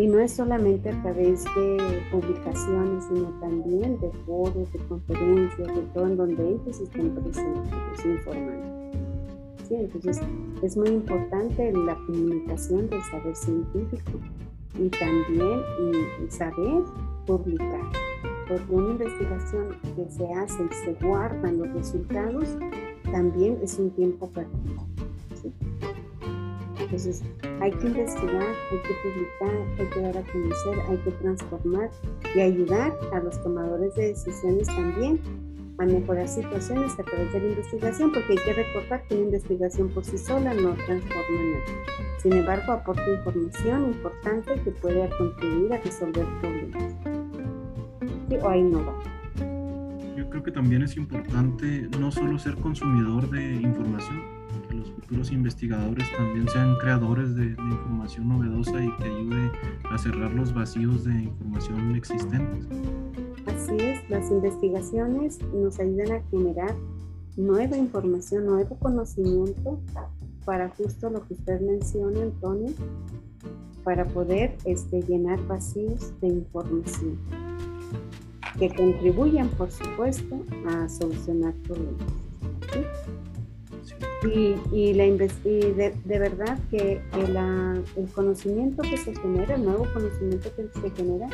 Y 0.00 0.06
no 0.06 0.18
es 0.18 0.32
solamente 0.32 0.88
a 0.88 1.02
través 1.02 1.44
de 1.44 2.02
publicaciones, 2.10 3.04
sino 3.04 3.28
también 3.38 4.00
de 4.00 4.10
foros, 4.24 4.72
de 4.72 4.78
conferencias, 4.88 5.68
de 5.68 5.82
todo 5.92 6.06
en 6.06 6.16
donde 6.16 6.48
ellos 6.48 6.80
estén 6.80 7.14
presentes, 7.14 8.06
informando. 8.06 8.90
¿Sí? 9.68 9.74
Entonces, 9.74 10.18
es 10.62 10.76
muy 10.78 10.88
importante 10.88 11.70
la 11.72 11.94
comunicación 12.06 12.88
del 12.88 13.02
saber 13.10 13.36
científico 13.36 14.12
y 14.78 14.88
también 14.88 15.60
y 15.78 16.30
saber 16.30 16.82
publicar. 17.26 17.82
Porque 18.48 18.74
una 18.74 18.92
investigación 18.92 19.76
que 19.94 20.10
se 20.10 20.32
hace 20.32 20.62
y 20.64 20.74
se 20.76 21.06
guardan 21.06 21.58
los 21.58 21.74
resultados 21.74 22.56
también 23.12 23.58
es 23.62 23.78
un 23.78 23.90
tiempo 23.90 24.30
perdido. 24.30 24.89
¿Sí? 26.98 27.08
Entonces, 27.08 27.22
hay 27.60 27.70
que 27.72 27.86
investigar, 27.86 28.54
hay 28.70 28.78
que 28.78 28.94
publicar, 29.02 29.66
hay 29.78 29.86
que 29.86 30.00
dar 30.00 30.18
a 30.18 30.32
conocer, 30.32 30.80
hay 30.88 30.96
que 30.98 31.10
transformar 31.12 31.90
y 32.34 32.40
ayudar 32.40 32.98
a 33.12 33.20
los 33.20 33.40
tomadores 33.42 33.94
de 33.94 34.08
decisiones 34.08 34.66
también 34.66 35.20
a 35.78 35.86
mejorar 35.86 36.28
situaciones 36.28 36.92
a 36.98 37.02
través 37.02 37.32
de 37.32 37.40
la 37.40 37.48
investigación, 37.48 38.12
porque 38.12 38.32
hay 38.32 38.38
que 38.44 38.52
recordar 38.52 39.02
que 39.06 39.14
la 39.14 39.20
investigación 39.22 39.88
por 39.88 40.04
sí 40.04 40.18
sola 40.18 40.52
no 40.52 40.74
transforma 40.74 41.42
nada. 41.42 41.64
Sin 42.22 42.34
embargo, 42.34 42.72
aporta 42.72 43.10
información 43.10 43.84
importante 43.86 44.60
que 44.62 44.70
puede 44.72 45.08
contribuir 45.16 45.72
a 45.72 45.78
resolver 45.78 46.26
problemas 46.40 46.94
o 48.42 48.48
a 48.48 48.56
innovar. 48.56 48.94
Yo 50.16 50.28
creo 50.28 50.42
que 50.42 50.52
también 50.52 50.82
es 50.82 50.96
importante 50.96 51.88
no 51.98 52.12
solo 52.12 52.38
ser 52.38 52.56
consumidor 52.56 53.30
de 53.30 53.54
información, 53.54 54.39
futuros 55.10 55.32
investigadores 55.32 56.06
también 56.16 56.48
sean 56.48 56.76
creadores 56.76 57.34
de, 57.34 57.46
información 57.46 58.28
novedosa 58.28 58.84
y 58.84 58.96
que 58.96 59.04
ayude 59.04 59.50
a 59.90 59.98
cerrar 59.98 60.30
los 60.32 60.54
vacíos 60.54 61.04
de 61.04 61.24
información 61.24 61.96
existentes. 61.96 62.68
Así 63.46 63.76
es, 63.80 64.08
las 64.08 64.30
investigaciones 64.30 65.40
nos 65.52 65.80
ayudan 65.80 66.12
a 66.12 66.22
generar 66.30 66.76
nueva 67.36 67.76
información, 67.76 68.46
nuevo 68.46 68.78
conocimiento 68.78 69.80
para 70.44 70.68
justo 70.68 71.10
lo 71.10 71.26
que 71.26 71.34
usted 71.34 71.60
menciona, 71.60 72.22
Antonio, 72.22 72.72
para 73.82 74.06
poder 74.06 74.56
este, 74.64 75.02
llenar 75.02 75.44
vacíos 75.48 76.12
de 76.20 76.28
información 76.28 77.18
que 78.60 78.72
contribuyan, 78.72 79.48
por 79.48 79.72
supuesto, 79.72 80.44
a 80.68 80.88
solucionar 80.88 81.54
problemas. 81.64 82.06
Y, 84.22 84.92
la 84.92 85.04
de, 85.04 86.18
verdad 86.18 86.58
que 86.70 87.00
el, 87.14 88.08
conocimiento 88.14 88.82
que 88.82 88.96
se 88.96 89.14
genera, 89.14 89.54
el 89.54 89.64
nuevo 89.64 89.86
conocimiento 89.94 90.50
que 90.56 90.68
se 90.80 90.90
genera, 90.90 91.28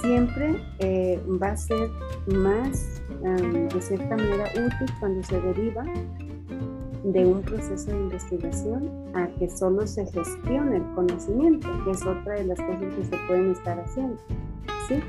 siempre 0.00 0.56
eh, 0.80 1.20
va 1.40 1.48
a 1.48 1.56
ser 1.56 1.88
más, 2.26 3.00
de 3.22 3.80
cierta 3.80 4.16
manera, 4.16 4.44
útil 4.50 4.94
cuando 4.98 5.22
se 5.22 5.40
deriva 5.40 5.84
de 7.04 7.26
un 7.26 7.42
proceso 7.42 7.90
de 7.90 7.96
investigación 7.96 8.90
a 9.14 9.26
que 9.38 9.48
solo 9.48 9.86
se 9.86 10.04
gestione 10.06 10.76
el 10.76 10.94
conocimiento, 10.94 11.68
que 11.84 11.90
es 11.92 12.02
otra 12.02 12.34
de 12.34 12.44
las 12.44 12.60
cosas 12.60 12.94
que 12.94 13.04
se 13.04 13.16
pueden 13.26 13.50
estar 13.52 13.78
haciendo. 13.78 14.18
¿sí? 14.88 15.02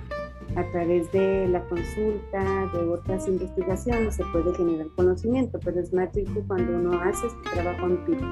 A 0.55 0.71
través 0.71 1.11
de 1.11 1.47
la 1.47 1.63
consulta, 1.65 2.69
de 2.73 2.79
otras 2.89 3.27
investigaciones, 3.27 4.15
se 4.15 4.23
puede 4.25 4.53
generar 4.55 4.87
conocimiento, 4.95 5.59
pero 5.63 5.79
es 5.79 5.93
más 5.93 6.13
rico 6.13 6.43
cuando 6.47 6.77
uno 6.77 7.01
hace 7.01 7.27
este 7.27 7.49
trabajo 7.51 7.87
empírico. 7.87 8.27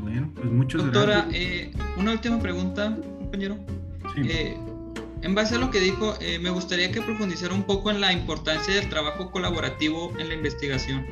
Bueno, 0.00 0.30
pues 0.34 0.50
muchas 0.50 0.84
Doctora, 0.84 1.28
eh, 1.32 1.72
una 1.98 2.12
última 2.12 2.38
pregunta, 2.38 2.96
compañero. 3.18 3.56
Eh, 4.16 4.56
en 5.22 5.34
base 5.34 5.56
a 5.56 5.58
lo 5.58 5.70
que 5.70 5.80
dijo, 5.80 6.14
eh, 6.20 6.38
me 6.38 6.50
gustaría 6.50 6.90
que 6.92 7.02
profundizara 7.02 7.52
un 7.52 7.64
poco 7.64 7.90
en 7.90 8.00
la 8.00 8.12
importancia 8.12 8.74
del 8.74 8.88
trabajo 8.88 9.30
colaborativo 9.30 10.12
en 10.18 10.28
la 10.28 10.34
investigación. 10.34 11.04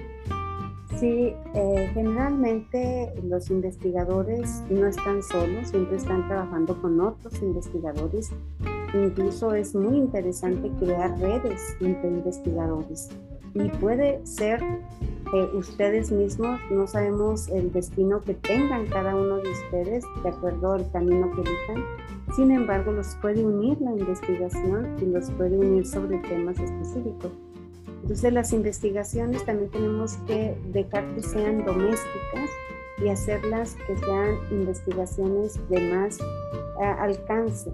Sí, 0.98 1.35
eh, 1.54 1.90
generalmente 1.92 3.12
los 3.24 3.50
investigadores 3.50 4.62
no 4.70 4.87
están 4.87 5.22
solos, 5.22 5.68
siempre 5.68 5.96
están 5.96 6.26
trabajando 6.28 6.80
con 6.80 7.00
otros 7.00 7.42
investigadores. 7.42 8.30
Incluso 8.94 9.54
es 9.54 9.74
muy 9.74 9.96
interesante 9.96 10.70
crear 10.78 11.18
redes 11.18 11.76
entre 11.80 12.09
investigadores. 12.09 13.09
Y 13.54 13.68
puede 13.80 14.24
ser 14.24 14.61
que 15.30 15.57
ustedes 15.57 16.12
mismos, 16.12 16.61
no 16.70 16.87
sabemos 16.87 17.48
el 17.48 17.72
destino 17.72 18.20
que 18.20 18.35
tengan 18.35 18.87
cada 18.87 19.16
uno 19.16 19.38
de 19.38 19.50
ustedes 19.50 20.04
de 20.22 20.28
acuerdo 20.28 20.74
al 20.74 20.90
camino 20.92 21.28
que 21.33 21.40
elijan. 21.40 21.85
Sin 22.37 22.52
embargo, 22.52 22.92
los 22.92 23.16
puede 23.16 23.44
unir 23.44 23.80
la 23.80 23.90
investigación 23.92 24.96
y 25.02 25.07
los 25.07 25.28
puede 25.33 25.59
unir 25.59 25.87
sobre 25.87 26.18
temas 26.18 26.59
específicos. 26.59 27.33
Entonces 28.04 28.34
las 28.34 28.52
investigaciones 28.52 29.46
también 29.46 29.70
tenemos 29.70 30.18
que 30.26 30.54
dejar 30.66 31.14
que 31.14 31.22
sean 31.22 31.64
domésticas 31.64 32.50
y 33.02 33.08
hacerlas 33.08 33.78
que 33.86 33.96
sean 33.96 34.36
investigaciones 34.50 35.59
de 35.70 35.80
más 35.90 36.20
eh, 36.20 36.84
alcance. 36.84 37.72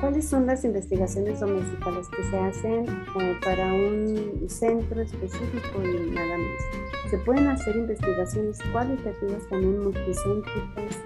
¿Cuáles 0.00 0.28
son 0.28 0.46
las 0.46 0.64
investigaciones 0.64 1.40
domésticas? 1.40 1.92
Las 1.92 2.08
que 2.08 2.22
se 2.22 2.38
hacen 2.38 2.86
eh, 3.20 3.36
para 3.44 3.72
un 3.72 4.48
centro 4.48 5.00
específico 5.00 5.82
y 5.82 6.08
nada 6.12 6.38
más. 6.38 7.10
Se 7.10 7.18
pueden 7.18 7.48
hacer 7.48 7.74
investigaciones 7.74 8.60
cualitativas 8.70 9.44
también 9.48 9.82
multicéntricas 9.82 11.02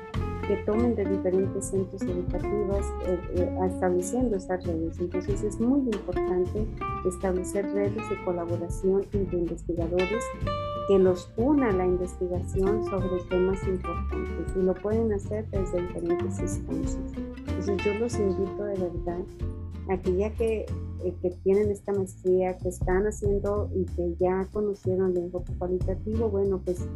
que 0.46 0.56
tomen 0.64 0.94
de 0.94 1.04
diferentes 1.04 1.66
centros 1.66 2.02
educativos 2.02 2.86
eh, 3.06 3.18
eh, 3.36 3.58
estableciendo 3.66 4.36
estas 4.36 4.64
redes. 4.66 4.98
Entonces 4.98 5.42
es 5.42 5.60
muy 5.60 5.80
importante 5.80 6.66
establecer 7.06 7.64
redes 7.72 8.08
de 8.08 8.24
colaboración 8.24 9.04
entre 9.12 9.38
investigadores 9.38 10.24
que 10.88 10.98
los 10.98 11.30
una 11.36 11.68
a 11.68 11.72
la 11.72 11.86
investigación 11.86 12.84
sobre 12.84 13.22
temas 13.30 13.62
importantes 13.66 14.56
y 14.56 14.62
lo 14.62 14.74
pueden 14.74 15.12
hacer 15.12 15.48
desde 15.50 15.80
diferentes 15.80 16.40
instancias. 16.40 17.12
Entonces 17.46 17.76
yo 17.84 17.94
los 17.94 18.14
invito 18.18 18.64
de 18.64 18.74
verdad 18.74 19.20
a 19.88 19.96
que 19.98 20.16
ya 20.16 20.30
que, 20.34 20.66
eh, 21.04 21.14
que 21.20 21.30
tienen 21.44 21.70
esta 21.70 21.92
maestría, 21.92 22.56
que 22.58 22.68
están 22.68 23.06
haciendo 23.06 23.70
y 23.74 23.84
que 23.84 24.14
ya 24.18 24.48
conocieron 24.52 25.12
el 25.12 25.24
enfoque 25.24 25.52
cualitativo, 25.58 26.28
bueno, 26.28 26.60
pues 26.64 26.86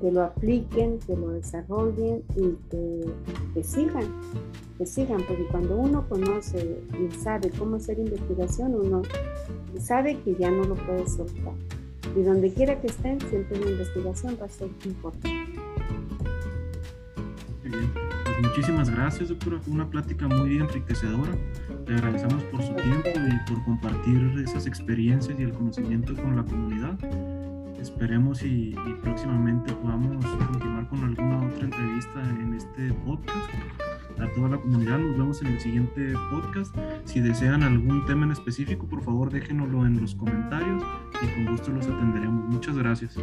que 0.00 0.10
lo 0.10 0.22
apliquen, 0.22 0.98
que 1.00 1.16
lo 1.16 1.30
desarrollen 1.30 2.22
y 2.36 2.56
que, 2.70 3.12
que, 3.54 3.64
sigan, 3.64 4.04
que 4.78 4.86
sigan, 4.86 5.22
porque 5.26 5.46
cuando 5.50 5.76
uno 5.76 6.06
conoce 6.08 6.80
y 6.98 7.14
sabe 7.14 7.50
cómo 7.58 7.76
hacer 7.76 7.98
investigación, 7.98 8.74
uno 8.74 9.02
sabe 9.80 10.18
que 10.20 10.34
ya 10.36 10.50
no 10.50 10.64
lo 10.64 10.74
puede 10.74 11.06
soltar. 11.06 11.54
Y 12.16 12.22
donde 12.22 12.52
quiera 12.52 12.80
que 12.80 12.88
estén, 12.88 13.20
siempre 13.20 13.58
la 13.58 13.70
investigación 13.70 14.36
va 14.40 14.46
a 14.46 14.48
ser 14.48 14.68
importante. 14.84 15.44
Pues 17.62 18.46
muchísimas 18.48 18.90
gracias, 18.90 19.28
doctora. 19.28 19.60
Fue 19.60 19.72
una 19.72 19.88
plática 19.88 20.28
muy 20.28 20.58
enriquecedora. 20.58 21.32
Le 21.86 21.94
agradecemos 21.94 22.42
por 22.44 22.62
su 22.62 22.74
tiempo 22.74 23.08
y 23.14 23.50
por 23.50 23.64
compartir 23.64 24.42
esas 24.44 24.66
experiencias 24.66 25.38
y 25.38 25.42
el 25.42 25.52
conocimiento 25.52 26.14
con 26.14 26.36
la 26.36 26.44
comunidad. 26.44 26.98
Esperemos 27.84 28.42
y, 28.42 28.70
y 28.70 28.94
próximamente 29.02 29.70
podamos 29.74 30.24
continuar 30.24 30.88
con 30.88 31.04
alguna 31.04 31.46
otra 31.46 31.64
entrevista 31.64 32.18
en 32.40 32.54
este 32.54 32.90
podcast 33.04 33.50
a 34.18 34.26
toda 34.34 34.48
la 34.48 34.56
comunidad. 34.56 34.98
Nos 34.98 35.18
vemos 35.18 35.42
en 35.42 35.48
el 35.48 35.60
siguiente 35.60 36.14
podcast. 36.30 36.74
Si 37.04 37.20
desean 37.20 37.62
algún 37.62 38.06
tema 38.06 38.24
en 38.24 38.32
específico, 38.32 38.86
por 38.86 39.02
favor 39.02 39.30
déjenoslo 39.30 39.84
en 39.84 40.00
los 40.00 40.14
comentarios 40.14 40.82
y 41.22 41.26
con 41.34 41.52
gusto 41.52 41.72
los 41.72 41.86
atenderemos. 41.86 42.46
Muchas 42.46 42.78
gracias. 42.78 43.18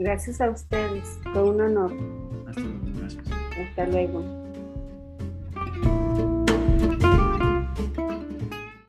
Gracias 0.00 0.40
a 0.40 0.50
ustedes. 0.50 1.20
Fue 1.32 1.48
un 1.48 1.60
honor. 1.60 1.92
Hasta 2.48 2.62
luego. 2.62 2.80
Gracias. 2.98 3.24
Hasta 3.30 3.86
luego. 3.86 4.49